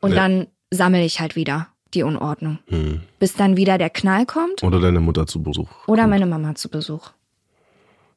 und 0.00 0.10
Ja. 0.10 0.16
dann 0.16 0.48
sammle 0.72 1.04
ich 1.04 1.20
halt 1.20 1.36
wieder 1.36 1.68
die 1.94 2.02
Unordnung. 2.02 2.58
Hm. 2.66 3.02
Bis 3.20 3.34
dann 3.34 3.56
wieder 3.56 3.78
der 3.78 3.90
Knall 3.90 4.26
kommt 4.26 4.64
Oder 4.64 4.80
deine 4.80 4.98
Mutter 4.98 5.28
zu 5.28 5.40
Besuch. 5.40 5.70
oder 5.86 6.02
kommt. 6.02 6.10
meine 6.10 6.26
Mama 6.26 6.56
zu 6.56 6.68
Besuch. 6.68 7.12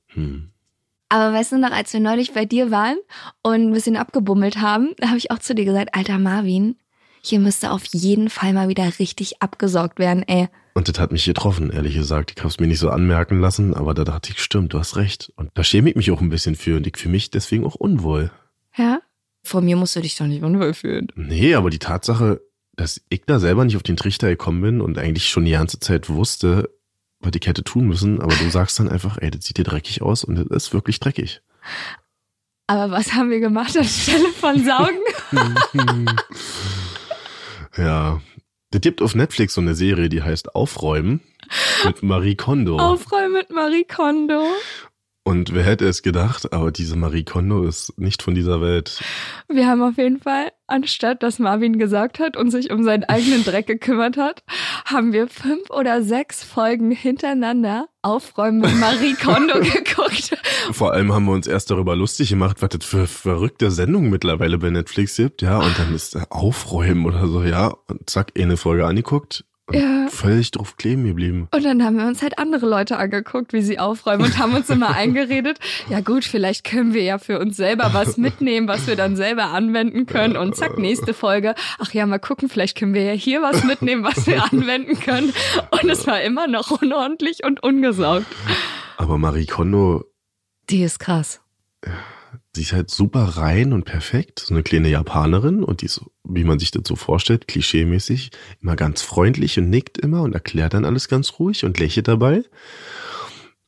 Hm. 0.07 0.49
Aber 1.09 1.33
weißt 1.33 1.51
du 1.51 1.59
noch, 1.59 1.71
als 1.71 1.93
wir 1.93 1.99
neulich 1.99 2.33
bei 2.33 2.45
dir 2.45 2.71
waren 2.71 2.97
und 3.43 3.67
ein 3.69 3.73
bisschen 3.73 3.95
abgebummelt 3.97 4.57
haben, 4.59 4.93
da 4.97 5.09
habe 5.09 5.17
ich 5.19 5.29
auch 5.29 5.39
zu 5.39 5.53
dir 5.53 5.65
gesagt, 5.65 5.93
alter 5.93 6.17
Marvin, 6.17 6.77
hier 7.21 7.39
müsste 7.39 7.71
auf 7.71 7.85
jeden 7.85 8.29
Fall 8.29 8.53
mal 8.53 8.69
wieder 8.69 8.91
richtig 8.97 9.41
abgesaugt 9.41 9.99
werden, 9.99 10.23
ey. 10.27 10.47
Und 10.73 10.87
das 10.87 10.99
hat 10.99 11.11
mich 11.11 11.25
getroffen, 11.25 11.69
ehrlich 11.69 11.95
gesagt. 11.95 12.31
Ich 12.31 12.37
habe 12.37 12.47
es 12.47 12.59
mir 12.59 12.67
nicht 12.67 12.79
so 12.79 12.89
anmerken 12.89 13.39
lassen, 13.39 13.73
aber 13.73 13.93
da 13.93 14.03
dachte 14.03 14.31
ich, 14.31 14.39
stimmt, 14.39 14.73
du 14.73 14.79
hast 14.79 14.95
recht. 14.95 15.31
Und 15.35 15.51
da 15.53 15.63
schäme 15.63 15.89
ich 15.89 15.95
mich 15.95 16.11
auch 16.11 16.21
ein 16.21 16.29
bisschen 16.29 16.55
für 16.55 16.77
und 16.77 16.87
ich 16.87 16.97
fühle 16.97 17.11
mich 17.11 17.29
deswegen 17.29 17.65
auch 17.65 17.75
unwohl. 17.75 18.31
Ja? 18.77 19.01
Vor 19.43 19.61
mir 19.61 19.75
musst 19.75 19.95
du 19.95 20.01
dich 20.01 20.15
doch 20.15 20.27
nicht 20.27 20.43
unwohl 20.43 20.73
fühlen. 20.73 21.07
Nee, 21.15 21.55
aber 21.55 21.69
die 21.69 21.79
Tatsache, 21.79 22.41
dass 22.75 23.01
ich 23.09 23.23
da 23.25 23.39
selber 23.39 23.65
nicht 23.65 23.75
auf 23.75 23.83
den 23.83 23.97
Trichter 23.97 24.29
gekommen 24.29 24.61
bin 24.61 24.81
und 24.81 24.97
eigentlich 24.97 25.27
schon 25.27 25.45
die 25.45 25.51
ganze 25.51 25.79
Zeit 25.79 26.09
wusste, 26.09 26.69
was 27.19 27.31
ich 27.35 27.45
hätte 27.47 27.63
tun 27.63 27.87
müssen, 27.87 28.21
aber 28.21 28.33
du 28.35 28.49
sagst 28.49 28.79
dann 28.79 28.89
einfach, 28.89 29.17
ey, 29.19 29.29
das 29.29 29.45
sieht 29.45 29.57
dir 29.57 29.63
dreckig 29.63 30.01
aus 30.01 30.23
und 30.23 30.35
das 30.35 30.45
ist 30.47 30.73
wirklich 30.73 30.99
dreckig. 30.99 31.41
Aber 32.67 32.91
was 32.91 33.13
haben 33.13 33.29
wir 33.29 33.39
gemacht 33.39 33.77
anstelle 33.77 34.29
von 34.29 34.63
Saugen? 34.63 34.99
ja. 37.77 38.21
Das 38.71 38.79
gibt 38.79 39.01
auf 39.01 39.15
Netflix 39.15 39.53
so 39.53 39.61
eine 39.61 39.75
Serie, 39.75 40.07
die 40.07 40.23
heißt 40.23 40.55
Aufräumen 40.55 41.19
mit 41.85 42.03
Marie 42.03 42.35
Kondo. 42.35 42.77
Aufräumen 42.77 43.33
mit 43.33 43.51
Marie 43.51 43.83
Kondo. 43.83 44.43
Und 45.23 45.53
wer 45.53 45.63
hätte 45.63 45.87
es 45.87 46.01
gedacht, 46.01 46.51
aber 46.53 46.71
diese 46.71 46.95
Marie 46.95 47.25
Kondo 47.25 47.65
ist 47.65 47.99
nicht 47.99 48.23
von 48.23 48.33
dieser 48.33 48.61
Welt. 48.61 49.03
Wir 49.49 49.67
haben 49.67 49.81
auf 49.83 49.97
jeden 49.97 50.19
Fall, 50.19 50.53
anstatt 50.71 51.21
dass 51.21 51.37
Marvin 51.37 51.77
gesagt 51.77 52.19
hat 52.19 52.35
und 52.37 52.49
sich 52.49 52.71
um 52.71 52.83
seinen 52.83 53.03
eigenen 53.03 53.43
Dreck 53.43 53.67
gekümmert 53.67 54.17
hat, 54.17 54.43
haben 54.85 55.13
wir 55.13 55.27
fünf 55.27 55.69
oder 55.69 56.01
sechs 56.03 56.43
Folgen 56.43 56.91
hintereinander 56.91 57.87
Aufräumen 58.01 58.61
mit 58.61 58.75
Marie 58.79 59.13
Kondo 59.13 59.59
geguckt. 59.59 60.35
Vor 60.71 60.93
allem 60.93 61.13
haben 61.13 61.25
wir 61.25 61.33
uns 61.33 61.45
erst 61.45 61.69
darüber 61.69 61.95
lustig 61.95 62.29
gemacht, 62.29 62.57
was 62.61 62.69
das 62.69 62.85
für 62.85 63.05
verrückte 63.05 63.69
Sendungen 63.69 64.09
mittlerweile 64.09 64.57
bei 64.57 64.69
Netflix 64.69 65.17
gibt, 65.17 65.41
ja, 65.41 65.59
und 65.59 65.77
dann 65.77 65.93
ist 65.93 66.17
Aufräumen 66.31 67.05
oder 67.05 67.27
so, 67.27 67.43
ja, 67.43 67.75
und 67.87 68.09
zack, 68.09 68.31
eine 68.37 68.57
Folge 68.57 68.85
angeguckt 68.85 69.45
Ja. 69.71 70.07
völlig 70.09 70.51
drauf 70.51 70.75
kleben 70.75 71.05
geblieben. 71.05 71.47
Und 71.53 71.63
dann 71.63 71.81
haben 71.83 71.95
wir 71.97 72.05
uns 72.05 72.21
halt 72.21 72.37
andere 72.39 72.65
Leute 72.67 72.97
angeguckt, 72.97 73.53
wie 73.53 73.61
sie 73.61 73.79
aufräumen 73.79 74.25
und 74.25 74.37
haben 74.37 74.53
uns 74.53 74.69
immer 74.69 74.89
eingeredet, 74.95 75.59
ja 75.89 76.01
gut, 76.01 76.25
vielleicht 76.25 76.65
können 76.65 76.93
wir 76.93 77.03
ja 77.03 77.17
für 77.19 77.39
uns 77.39 77.55
selber 77.55 77.93
was 77.93 78.17
mitnehmen, 78.17 78.67
was 78.67 78.87
wir 78.87 78.97
dann 78.97 79.15
selber 79.15 79.45
anwenden 79.45 80.07
können. 80.07 80.35
Und 80.35 80.55
zack, 80.57 80.77
nächste 80.77 81.13
Folge. 81.13 81.55
Ach 81.79 81.93
ja, 81.93 82.05
mal 82.05 82.19
gucken, 82.19 82.49
vielleicht 82.49 82.77
können 82.77 82.93
wir 82.93 83.03
ja 83.03 83.13
hier 83.13 83.41
was 83.41 83.63
mitnehmen, 83.63 84.03
was 84.03 84.27
wir 84.27 84.43
anwenden 84.51 84.99
können. 84.99 85.31
Und 85.69 85.89
es 85.89 86.05
war 86.05 86.21
immer 86.21 86.47
noch 86.47 86.71
unordentlich 86.81 87.43
und 87.45 87.63
ungesaugt. 87.63 88.25
Aber 88.97 89.17
Marie 89.17 89.45
Kondo, 89.45 90.03
Die 90.69 90.83
ist 90.83 90.99
krass. 90.99 91.39
sie 92.53 92.61
ist 92.63 92.73
halt 92.73 92.89
super 92.91 93.23
rein 93.37 93.71
und 93.73 93.85
perfekt, 93.85 94.39
so 94.39 94.53
eine 94.53 94.63
kleine 94.63 94.89
Japanerin 94.89 95.63
und 95.63 95.81
die 95.81 95.85
ist, 95.85 96.01
wie 96.33 96.43
man 96.43 96.59
sich 96.59 96.71
das 96.71 96.83
so 96.85 96.95
vorstellt, 96.95 97.47
klischeemäßig, 97.47 98.31
immer 98.61 98.75
ganz 98.75 99.01
freundlich 99.01 99.57
und 99.59 99.69
nickt 99.69 99.97
immer 99.97 100.21
und 100.21 100.33
erklärt 100.33 100.73
dann 100.73 100.85
alles 100.85 101.07
ganz 101.07 101.39
ruhig 101.39 101.63
und 101.65 101.79
lächelt 101.79 102.07
dabei. 102.07 102.43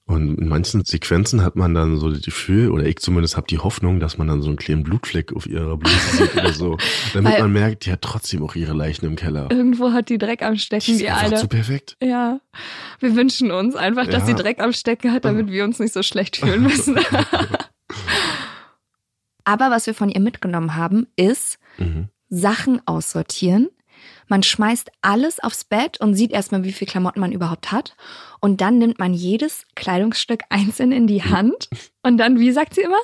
Und 0.05 0.37
in 0.37 0.49
manchen 0.49 0.83
Sequenzen 0.83 1.43
hat 1.43 1.55
man 1.55 1.73
dann 1.73 1.97
so 1.97 2.09
das 2.09 2.21
Gefühl, 2.23 2.71
oder 2.71 2.83
ich 2.85 2.97
zumindest 2.97 3.37
habe 3.37 3.47
die 3.47 3.59
Hoffnung, 3.59 4.01
dass 4.01 4.17
man 4.17 4.27
dann 4.27 4.41
so 4.41 4.49
einen 4.49 4.57
kleinen 4.57 4.83
Blutfleck 4.83 5.31
auf 5.33 5.47
ihrer 5.47 5.77
Bluse 5.77 5.97
sieht 6.17 6.33
oder 6.35 6.51
so. 6.51 6.77
Damit 7.13 7.31
Weil- 7.33 7.41
man 7.43 7.53
merkt, 7.53 7.85
die 7.85 7.91
hat 7.93 8.01
trotzdem 8.01 8.43
auch 8.43 8.53
ihre 8.55 8.73
Leichen 8.73 9.05
im 9.05 9.15
Keller. 9.15 9.49
Irgendwo 9.49 9.93
hat 9.93 10.09
die 10.09 10.17
Dreck 10.17 10.41
am 10.41 10.55
Die 10.55 10.59
Stecken, 10.59 10.91
ist 10.91 10.99
die 10.99 11.09
einfach 11.09 11.39
zu 11.39 11.47
perfekt. 11.47 11.95
Ja, 12.03 12.41
wir 12.99 13.15
wünschen 13.15 13.49
uns 13.51 13.77
einfach, 13.77 14.05
dass 14.05 14.27
Ja. 14.27 14.35
sie 14.35 14.35
Dreck 14.43 14.59
am 14.59 14.73
Stecken 14.73 15.13
hat, 15.13 15.23
damit 15.23 15.49
wir 15.49 15.63
uns 15.63 15.79
nicht 15.79 15.93
so 15.93 16.03
schlecht 16.03 16.35
fühlen 16.35 16.63
müssen. 16.63 16.99
Aber 19.45 19.71
was 19.71 19.87
wir 19.87 19.93
von 19.93 20.09
ihr 20.09 20.19
mitgenommen 20.21 20.75
haben, 20.75 21.07
ist 21.15 21.59
Mhm. 21.79 22.09
Sachen 22.33 22.81
aussortieren. 22.87 23.69
Man 24.27 24.41
schmeißt 24.43 24.89
alles 25.01 25.39
aufs 25.39 25.63
Bett 25.63 25.99
und 26.01 26.15
sieht 26.15 26.31
erstmal, 26.31 26.63
wie 26.63 26.71
viel 26.73 26.87
Klamotten 26.87 27.19
man 27.19 27.31
überhaupt 27.31 27.71
hat. 27.71 27.95
Und 28.39 28.61
dann 28.61 28.77
nimmt 28.77 28.97
man 28.99 29.13
jedes 29.13 29.65
Kleidungsstück 29.75 30.41
einzeln 30.49 30.91
in 30.91 31.07
die 31.07 31.23
Hand. 31.23 31.69
Und 32.01 32.17
dann, 32.17 32.39
wie 32.39 32.51
sagt 32.51 32.75
sie 32.75 32.81
immer? 32.81 32.99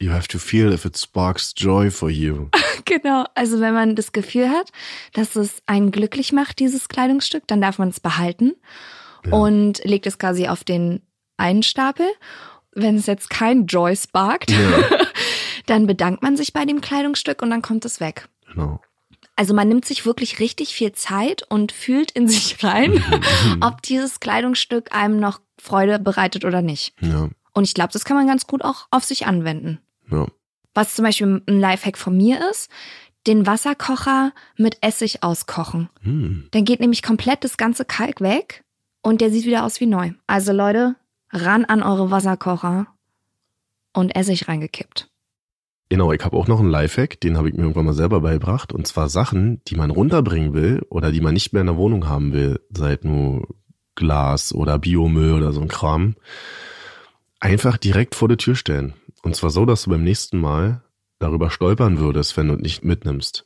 You 0.00 0.10
have 0.10 0.26
to 0.28 0.38
feel 0.38 0.72
if 0.72 0.84
it 0.84 0.98
sparks 0.98 1.54
joy 1.56 1.90
for 1.90 2.10
you. 2.10 2.48
Genau, 2.84 3.24
also 3.36 3.60
wenn 3.60 3.74
man 3.74 3.94
das 3.94 4.10
Gefühl 4.10 4.50
hat, 4.50 4.72
dass 5.12 5.36
es 5.36 5.62
einen 5.66 5.92
glücklich 5.92 6.32
macht, 6.32 6.58
dieses 6.58 6.88
Kleidungsstück, 6.88 7.46
dann 7.46 7.60
darf 7.60 7.78
man 7.78 7.90
es 7.90 8.00
behalten 8.00 8.54
Ja. 9.24 9.32
und 9.34 9.82
legt 9.84 10.06
es 10.08 10.18
quasi 10.18 10.48
auf 10.48 10.64
den 10.64 11.00
einen 11.36 11.62
Stapel. 11.62 12.06
Wenn 12.72 12.96
es 12.96 13.06
jetzt 13.06 13.30
kein 13.30 13.66
Joy 13.66 13.94
sparkt, 13.94 14.50
Ja. 14.50 14.58
dann 15.66 15.86
bedankt 15.86 16.22
man 16.22 16.36
sich 16.36 16.52
bei 16.52 16.64
dem 16.64 16.80
Kleidungsstück 16.80 17.40
und 17.40 17.50
dann 17.50 17.62
kommt 17.62 17.84
es 17.84 18.00
weg. 18.00 18.28
Genau. 18.54 18.80
Also 19.36 19.54
man 19.54 19.68
nimmt 19.68 19.84
sich 19.84 20.04
wirklich 20.04 20.40
richtig 20.40 20.74
viel 20.74 20.92
Zeit 20.92 21.42
und 21.48 21.72
fühlt 21.72 22.10
in 22.10 22.28
sich 22.28 22.62
rein, 22.62 23.02
ob 23.60 23.82
dieses 23.82 24.20
Kleidungsstück 24.20 24.94
einem 24.94 25.18
noch 25.20 25.40
Freude 25.58 25.98
bereitet 25.98 26.44
oder 26.44 26.60
nicht. 26.62 26.94
Ja, 27.00 27.28
Und 27.54 27.64
ich 27.64 27.74
glaube, 27.74 27.92
das 27.92 28.04
kann 28.04 28.16
man 28.16 28.26
ganz 28.26 28.46
gut 28.46 28.62
auch 28.62 28.86
auf 28.90 29.04
sich 29.04 29.26
anwenden. 29.26 29.80
ja. 30.10 30.26
Was 30.74 30.94
zum 30.94 31.04
Beispiel 31.04 31.42
ein 31.46 31.60
Lifehack 31.60 31.98
von 31.98 32.16
mir 32.16 32.48
ist, 32.50 32.70
den 33.26 33.46
Wasserkocher 33.46 34.32
mit 34.56 34.78
Essig 34.80 35.22
auskochen. 35.22 35.90
Hm. 36.00 36.48
Dann 36.50 36.64
geht 36.64 36.80
nämlich 36.80 37.02
komplett 37.02 37.44
das 37.44 37.58
ganze 37.58 37.84
Kalk 37.84 38.22
weg 38.22 38.64
und 39.02 39.20
der 39.20 39.30
sieht 39.30 39.44
wieder 39.44 39.64
aus 39.64 39.80
wie 39.80 39.86
neu. 39.86 40.12
Also 40.26 40.52
Leute, 40.52 40.96
ran 41.30 41.66
an 41.66 41.82
eure 41.82 42.10
Wasserkocher 42.10 42.86
und 43.92 44.16
Essig 44.16 44.48
reingekippt. 44.48 45.10
Genau, 45.92 46.10
ich 46.10 46.24
habe 46.24 46.38
auch 46.38 46.48
noch 46.48 46.60
einen 46.60 46.70
Lifehack, 46.70 47.20
den 47.20 47.36
habe 47.36 47.50
ich 47.50 47.54
mir 47.54 47.64
irgendwann 47.64 47.84
mal 47.84 47.92
selber 47.92 48.22
beigebracht. 48.22 48.72
Und 48.72 48.86
zwar 48.86 49.10
Sachen, 49.10 49.60
die 49.68 49.76
man 49.76 49.90
runterbringen 49.90 50.54
will 50.54 50.80
oder 50.88 51.12
die 51.12 51.20
man 51.20 51.34
nicht 51.34 51.52
mehr 51.52 51.60
in 51.60 51.66
der 51.66 51.76
Wohnung 51.76 52.08
haben 52.08 52.32
will, 52.32 52.60
seit 52.70 53.04
nur 53.04 53.46
Glas 53.94 54.54
oder 54.54 54.78
Biomüll 54.78 55.34
oder 55.34 55.52
so 55.52 55.60
ein 55.60 55.68
Kram, 55.68 56.16
einfach 57.40 57.76
direkt 57.76 58.14
vor 58.14 58.30
die 58.30 58.38
Tür 58.38 58.54
stellen. 58.54 58.94
Und 59.22 59.36
zwar 59.36 59.50
so, 59.50 59.66
dass 59.66 59.82
du 59.82 59.90
beim 59.90 60.02
nächsten 60.02 60.40
Mal 60.40 60.82
darüber 61.18 61.50
stolpern 61.50 61.98
würdest, 61.98 62.38
wenn 62.38 62.48
du 62.48 62.54
nicht 62.54 62.82
mitnimmst. 62.82 63.44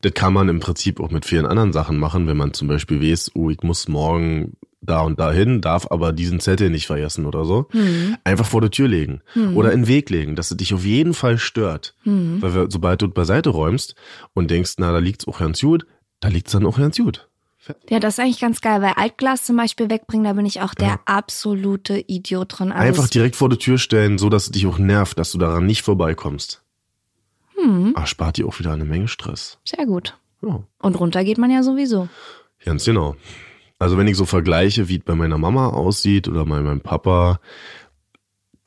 Das 0.00 0.14
kann 0.14 0.32
man 0.32 0.48
im 0.48 0.58
Prinzip 0.58 0.98
auch 0.98 1.12
mit 1.12 1.24
vielen 1.24 1.46
anderen 1.46 1.72
Sachen 1.72 2.00
machen, 2.00 2.26
wenn 2.26 2.36
man 2.36 2.54
zum 2.54 2.66
Beispiel 2.66 3.00
weiß, 3.00 3.36
oh, 3.36 3.50
ich 3.50 3.62
muss 3.62 3.86
morgen 3.86 4.56
da 4.86 5.00
und 5.02 5.18
dahin, 5.18 5.60
darf 5.60 5.86
aber 5.90 6.12
diesen 6.12 6.40
Zettel 6.40 6.70
nicht 6.70 6.86
vergessen 6.86 7.26
oder 7.26 7.44
so. 7.44 7.66
Hm. 7.70 8.16
Einfach 8.24 8.46
vor 8.46 8.60
die 8.60 8.70
Tür 8.70 8.88
legen 8.88 9.20
Hm. 9.32 9.56
oder 9.56 9.72
in 9.72 9.82
den 9.82 9.88
Weg 9.88 10.10
legen, 10.10 10.36
dass 10.36 10.50
es 10.50 10.56
dich 10.56 10.72
auf 10.74 10.84
jeden 10.84 11.14
Fall 11.14 11.38
stört. 11.38 11.94
Hm. 12.04 12.40
Weil 12.42 12.54
wir, 12.54 12.66
sobald 12.70 13.02
du 13.02 13.08
beiseite 13.08 13.50
räumst 13.50 13.94
und 14.34 14.50
denkst, 14.50 14.74
na, 14.78 14.92
da 14.92 14.98
liegt's 14.98 15.26
auch 15.28 15.38
ganz 15.38 15.60
gut, 15.60 15.86
da 16.20 16.28
liegt's 16.28 16.52
dann 16.52 16.66
auch 16.66 16.78
ganz 16.78 16.96
gut. 16.98 17.28
Ja, 17.88 17.98
das 17.98 18.14
ist 18.14 18.20
eigentlich 18.20 18.40
ganz 18.40 18.60
geil, 18.60 18.82
weil 18.82 18.92
Altglas 18.96 19.42
zum 19.42 19.56
Beispiel 19.56 19.88
wegbringen, 19.88 20.24
da 20.26 20.34
bin 20.34 20.44
ich 20.44 20.60
auch 20.60 20.74
der 20.74 20.88
Ja. 20.88 21.00
absolute 21.06 21.98
Idiot 22.06 22.58
drin. 22.58 22.72
Also 22.72 22.86
Einfach 22.88 23.04
es- 23.04 23.10
direkt 23.10 23.36
vor 23.36 23.48
die 23.48 23.56
Tür 23.56 23.78
stellen, 23.78 24.18
so 24.18 24.28
dass 24.28 24.44
es 24.44 24.50
dich 24.50 24.66
auch 24.66 24.76
nervt, 24.78 25.18
dass 25.18 25.32
du 25.32 25.38
daran 25.38 25.64
nicht 25.64 25.80
vorbeikommst. 25.82 26.60
hm, 27.56 27.92
Ah, 27.96 28.04
spart 28.06 28.36
dir 28.36 28.46
auch 28.46 28.58
wieder 28.58 28.72
eine 28.72 28.84
Menge 28.84 29.08
Stress. 29.08 29.58
sehr 29.64 29.86
gut. 29.86 30.18
Ja, 30.42 30.62
Und 30.82 31.00
runter 31.00 31.24
geht 31.24 31.38
man 31.38 31.50
ja 31.50 31.62
sowieso. 31.62 32.08
ganz 32.64 32.84
genau. 32.84 33.16
Also 33.78 33.98
wenn 33.98 34.08
ich 34.08 34.16
so 34.16 34.24
vergleiche, 34.24 34.88
wie 34.88 34.98
es 34.98 35.04
bei 35.04 35.14
meiner 35.14 35.38
Mama 35.38 35.68
aussieht 35.68 36.28
oder 36.28 36.44
bei 36.44 36.60
meinem 36.60 36.80
Papa, 36.80 37.40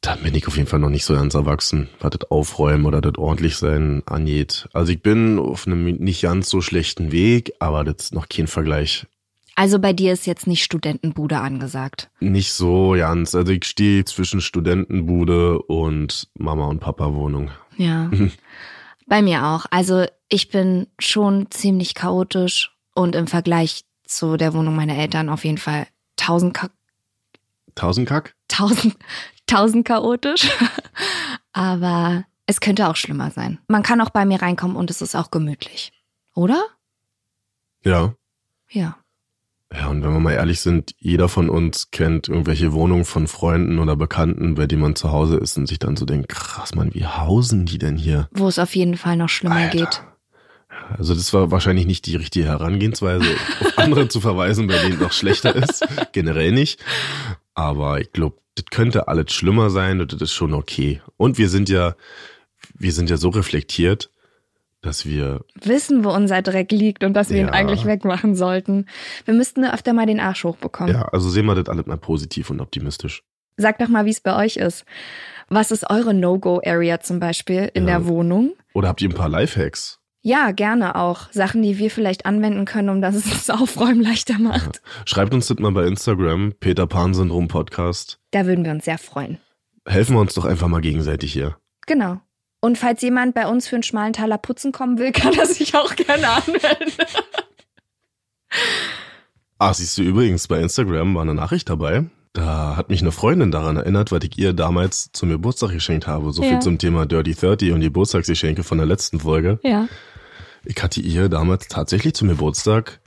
dann 0.01 0.21
bin 0.21 0.35
ich 0.35 0.47
auf 0.47 0.57
jeden 0.57 0.67
Fall 0.67 0.79
noch 0.79 0.89
nicht 0.89 1.05
so 1.05 1.15
ganz 1.15 1.33
erwachsen, 1.33 1.89
was 1.99 2.11
das 2.11 2.29
Aufräumen 2.29 2.85
oder 2.85 3.01
das 3.01 3.17
Ordentlichsein 3.17 4.03
angeht. 4.05 4.69
Also 4.73 4.91
ich 4.91 5.01
bin 5.01 5.39
auf 5.39 5.65
einem 5.65 5.85
nicht 5.85 6.21
ganz 6.21 6.49
so 6.49 6.61
schlechten 6.61 7.11
Weg, 7.11 7.53
aber 7.59 7.83
das 7.83 8.05
ist 8.05 8.13
noch 8.13 8.29
kein 8.29 8.47
Vergleich. 8.47 9.05
Also 9.55 9.79
bei 9.79 9.91
dir 9.91 10.13
ist 10.13 10.27
jetzt 10.27 10.45
nicht 10.45 10.63
Studentenbude 10.63 11.39
angesagt. 11.39 12.11
Nicht 12.19 12.53
so, 12.53 12.93
Jans. 12.93 13.33
Also 13.33 13.51
ich 13.51 13.65
stehe 13.65 14.05
zwischen 14.05 14.39
Studentenbude 14.39 15.59
und 15.63 16.29
Mama 16.37 16.67
und 16.67 16.79
Papa 16.79 17.15
Wohnung. 17.15 17.49
Ja. 17.75 18.11
bei 19.07 19.23
mir 19.23 19.47
auch. 19.47 19.65
Also 19.71 20.05
ich 20.29 20.49
bin 20.49 20.85
schon 20.99 21.49
ziemlich 21.49 21.95
chaotisch 21.95 22.71
und 22.93 23.15
im 23.15 23.25
Vergleich 23.25 23.86
zu 24.07 24.37
der 24.37 24.53
Wohnung 24.53 24.75
meiner 24.75 24.95
Eltern 24.97 25.29
auf 25.29 25.43
jeden 25.45 25.57
Fall 25.57 25.87
tausend, 26.15 26.53
Ka 26.53 26.69
Tausend 27.75 28.07
Kack? 28.07 28.33
tausend, 28.47 28.97
tausend 29.45 29.85
chaotisch. 29.85 30.49
Aber 31.53 32.23
es 32.47 32.59
könnte 32.59 32.87
auch 32.87 32.95
schlimmer 32.95 33.29
sein. 33.31 33.59
Man 33.67 33.83
kann 33.83 34.01
auch 34.01 34.09
bei 34.09 34.25
mir 34.25 34.41
reinkommen 34.41 34.75
und 34.77 34.89
es 34.89 35.01
ist 35.01 35.15
auch 35.15 35.29
gemütlich. 35.31 35.91
Oder? 36.33 36.63
Ja. 37.83 38.13
Ja. 38.69 38.97
Ja, 39.73 39.87
und 39.87 40.01
wenn 40.01 40.13
wir 40.13 40.19
mal 40.19 40.31
ehrlich 40.31 40.61
sind, 40.61 40.95
jeder 40.97 41.27
von 41.27 41.49
uns 41.49 41.91
kennt 41.91 42.29
irgendwelche 42.29 42.71
Wohnungen 42.71 43.03
von 43.03 43.27
Freunden 43.27 43.79
oder 43.79 43.97
Bekannten, 43.97 44.55
bei 44.55 44.65
denen 44.65 44.81
man 44.81 44.95
zu 44.95 45.11
Hause 45.11 45.35
ist 45.37 45.57
und 45.57 45.67
sich 45.67 45.77
dann 45.77 45.97
so 45.97 46.05
denkt, 46.05 46.29
krass, 46.29 46.73
Mann, 46.73 46.93
wie 46.93 47.05
hausen 47.05 47.65
die 47.65 47.77
denn 47.77 47.97
hier? 47.97 48.29
Wo 48.31 48.47
es 48.47 48.59
auf 48.59 48.75
jeden 48.75 48.95
Fall 48.95 49.17
noch 49.17 49.27
schlimmer 49.29 49.55
Alter. 49.57 49.77
geht. 49.77 50.03
Also 50.97 51.13
das 51.13 51.33
war 51.33 51.51
wahrscheinlich 51.51 51.85
nicht 51.85 52.05
die 52.05 52.15
richtige 52.15 52.45
Herangehensweise, 52.45 53.25
auf 53.61 53.77
andere 53.77 54.07
zu 54.07 54.21
verweisen, 54.21 54.67
bei 54.67 54.77
denen 54.77 54.93
es 54.93 54.99
noch 54.99 55.11
schlechter 55.11 55.55
ist. 55.55 55.85
Generell 56.13 56.51
nicht. 56.51 56.79
Aber 57.53 57.99
ich 57.99 58.11
glaube, 58.13 58.37
das 58.55 58.65
könnte 58.71 59.07
alles 59.07 59.31
schlimmer 59.33 59.69
sein 59.69 60.01
und 60.01 60.13
das 60.13 60.21
ist 60.21 60.33
schon 60.33 60.53
okay. 60.53 61.01
Und 61.17 61.37
wir 61.37 61.49
sind 61.49 61.69
ja, 61.69 61.95
wir 62.73 62.91
sind 62.91 63.09
ja 63.09 63.17
so 63.17 63.29
reflektiert, 63.29 64.09
dass 64.81 65.05
wir, 65.05 65.43
Wissen, 65.63 66.03
wo 66.03 66.09
unser 66.11 66.41
Dreck 66.41 66.71
liegt 66.71 67.03
und 67.03 67.13
dass 67.13 67.29
wir 67.29 67.39
ihn 67.41 67.47
Ja. 67.47 67.53
eigentlich 67.53 67.85
wegmachen 67.85 68.35
sollten. 68.35 68.85
Wir 69.25 69.33
müssten 69.33 69.65
öfter 69.65 69.93
mal 69.93 70.05
den 70.05 70.19
Arsch 70.19 70.43
hochbekommen. 70.43 70.93
ja, 70.93 71.03
also 71.09 71.29
sehen 71.29 71.45
wir 71.45 71.55
das 71.55 71.67
alles 71.67 71.85
mal 71.87 71.97
positiv 71.97 72.49
und 72.49 72.61
optimistisch. 72.61 73.23
Sagt 73.57 73.81
doch 73.81 73.87
mal, 73.89 74.05
wie 74.05 74.11
es 74.11 74.21
bei 74.21 74.35
euch 74.35 74.57
ist. 74.57 74.85
Was 75.49 75.71
ist 75.71 75.89
eure 75.89 76.13
No-Go-Area 76.13 76.99
zum 76.99 77.19
Beispiel 77.19 77.71
in 77.73 77.87
Ja. 77.87 77.97
der 77.99 78.07
Wohnung? 78.07 78.53
Oder 78.73 78.87
habt 78.89 79.01
ihr 79.01 79.09
ein 79.09 79.13
paar 79.15 79.29
Lifehacks? 79.29 79.99
Ja, 80.27 80.51
gerne 80.51 80.95
auch. 80.97 81.31
Sachen, 81.31 81.61
die 81.61 81.77
wir 81.77 81.89
vielleicht 81.89 82.25
anwenden 82.25 82.65
können, 82.65 82.89
um 82.89 82.99
dass 83.01 83.15
es 83.15 83.29
das 83.29 83.49
Aufräumen 83.49 84.01
leichter 84.01 84.37
macht. 84.37 84.81
Schreibt 85.05 85.33
uns 85.33 85.47
das 85.47 85.57
mal 85.59 85.71
bei 85.71 85.85
Instagram, 85.87 86.51
Peter 86.59 86.85
Pan 86.85 87.13
Syndrom 87.13 87.47
Podcast. 87.47 88.19
Da 88.31 88.45
würden 88.45 88.65
wir 88.65 88.73
uns 88.73 88.83
sehr 88.83 88.97
freuen. 88.97 89.37
Helfen 89.87 90.15
wir 90.17 90.19
uns 90.19 90.33
doch 90.33 90.43
einfach 90.43 90.67
mal 90.67 90.81
gegenseitig 90.81 91.31
hier. 91.31 91.55
Genau. 91.85 92.19
Und 92.59 92.77
falls 92.77 93.01
jemand 93.03 93.35
bei 93.35 93.47
uns 93.47 93.69
für 93.69 93.77
einen 93.77 93.83
schmalen 93.83 94.11
Taler 94.11 94.37
putzen 94.37 94.73
kommen 94.73 94.97
will, 94.97 95.11
kann 95.13 95.33
er 95.33 95.45
sich 95.45 95.73
auch 95.75 95.95
gerne 95.95 96.27
anmelden. 96.27 96.91
Ah, 99.59 99.73
siehst 99.73 99.97
du 99.97 100.01
übrigens, 100.01 100.49
bei 100.49 100.59
Instagram 100.59 101.15
war 101.15 101.21
eine 101.21 101.35
Nachricht 101.35 101.69
dabei. 101.69 102.03
Da 102.33 102.75
hat 102.75 102.89
mich 102.89 102.99
eine 103.01 103.13
Freundin 103.13 103.49
daran 103.51 103.77
erinnert, 103.77 104.11
was 104.11 104.19
ich 104.23 104.37
ihr 104.37 104.51
damals 104.51 105.09
zum 105.13 105.29
Geburtstag 105.29 105.71
geschenkt 105.71 106.05
habe. 106.05 106.33
So 106.33 106.43
Ja. 106.43 106.49
viel 106.49 106.59
zum 106.59 106.77
Thema 106.79 107.05
Dirty 107.05 107.33
30 107.33 107.71
und 107.71 107.79
die 107.79 107.87
Geburtstagsgeschenke 107.87 108.63
von 108.63 108.77
der 108.77 108.87
letzten 108.87 109.21
Folge. 109.21 109.59
Ja. 109.63 109.87
Ich 110.69 110.83
hatte 110.83 110.99
ihr 110.99 111.29
damals 111.29 111.67
tatsächlich 111.69 112.13
zum 112.13 112.27
Geburtstag 112.27 112.99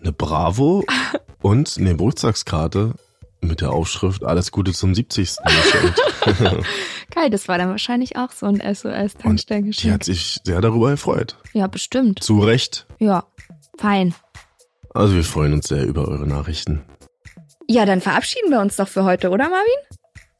eine 0.00 0.12
Bravo 0.12 0.84
und 1.42 1.76
eine 1.78 1.90
Geburtstagskarte 1.90 2.94
mit 3.42 3.60
der 3.60 3.70
Aufschrift 3.72 4.24
Alles 4.24 4.50
Gute 4.50 4.72
zum 4.72 4.94
70. 4.94 5.36
geschenkt. 5.44 6.00
Geil, 7.14 7.30
das 7.30 7.48
war 7.48 7.58
dann 7.58 7.68
wahrscheinlich 7.68 8.16
auch 8.16 8.32
so 8.32 8.46
ein 8.46 8.54
Und 8.54 8.62
die 8.64 8.74
SOS-Tankstellengeschenk. 8.74 9.92
hat 9.94 10.04
sich 10.04 10.40
sehr 10.42 10.60
darüber 10.62 10.90
gefreut. 10.90 11.36
Ja, 11.52 11.66
bestimmt. 11.66 12.22
Zu 12.22 12.40
Recht. 12.40 12.86
Ja, 12.98 13.24
fein. 13.78 14.14
Also 14.94 15.14
wir 15.14 15.24
freuen 15.24 15.52
uns 15.52 15.68
sehr 15.68 15.84
über 15.86 16.08
eure 16.08 16.26
Nachrichten. 16.26 16.82
Ja, 17.68 17.84
dann 17.84 18.00
verabschieden 18.00 18.50
wir 18.50 18.60
uns 18.60 18.76
doch 18.76 18.88
für 18.88 19.04
heute, 19.04 19.28
oder 19.30 19.48
Marvin? 19.50 19.98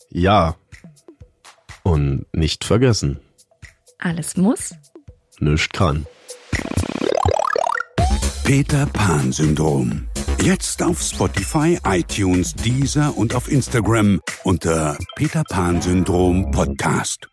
Ja. 0.09 0.57
Und 1.83 2.25
nicht 2.33 2.65
vergessen, 2.65 3.21
Alles 3.99 4.37
muss. 4.37 4.75
nichts 5.39 5.69
kann. 5.69 6.07
Peter 8.47 8.87
Pan 8.87 9.33
Syndrom. 9.33 10.07
Jetzt 10.41 10.81
auf 10.81 11.03
Spotify, 11.03 11.81
iTunes, 11.85 12.55
Deezer 12.55 13.13
und 13.19 13.35
auf 13.35 13.51
Instagram 13.51 14.21
unter 14.45 14.97
Peter 15.17 15.43
Pan 15.51 15.83
Syndrom 15.83 16.49
Podcast. 16.53 17.29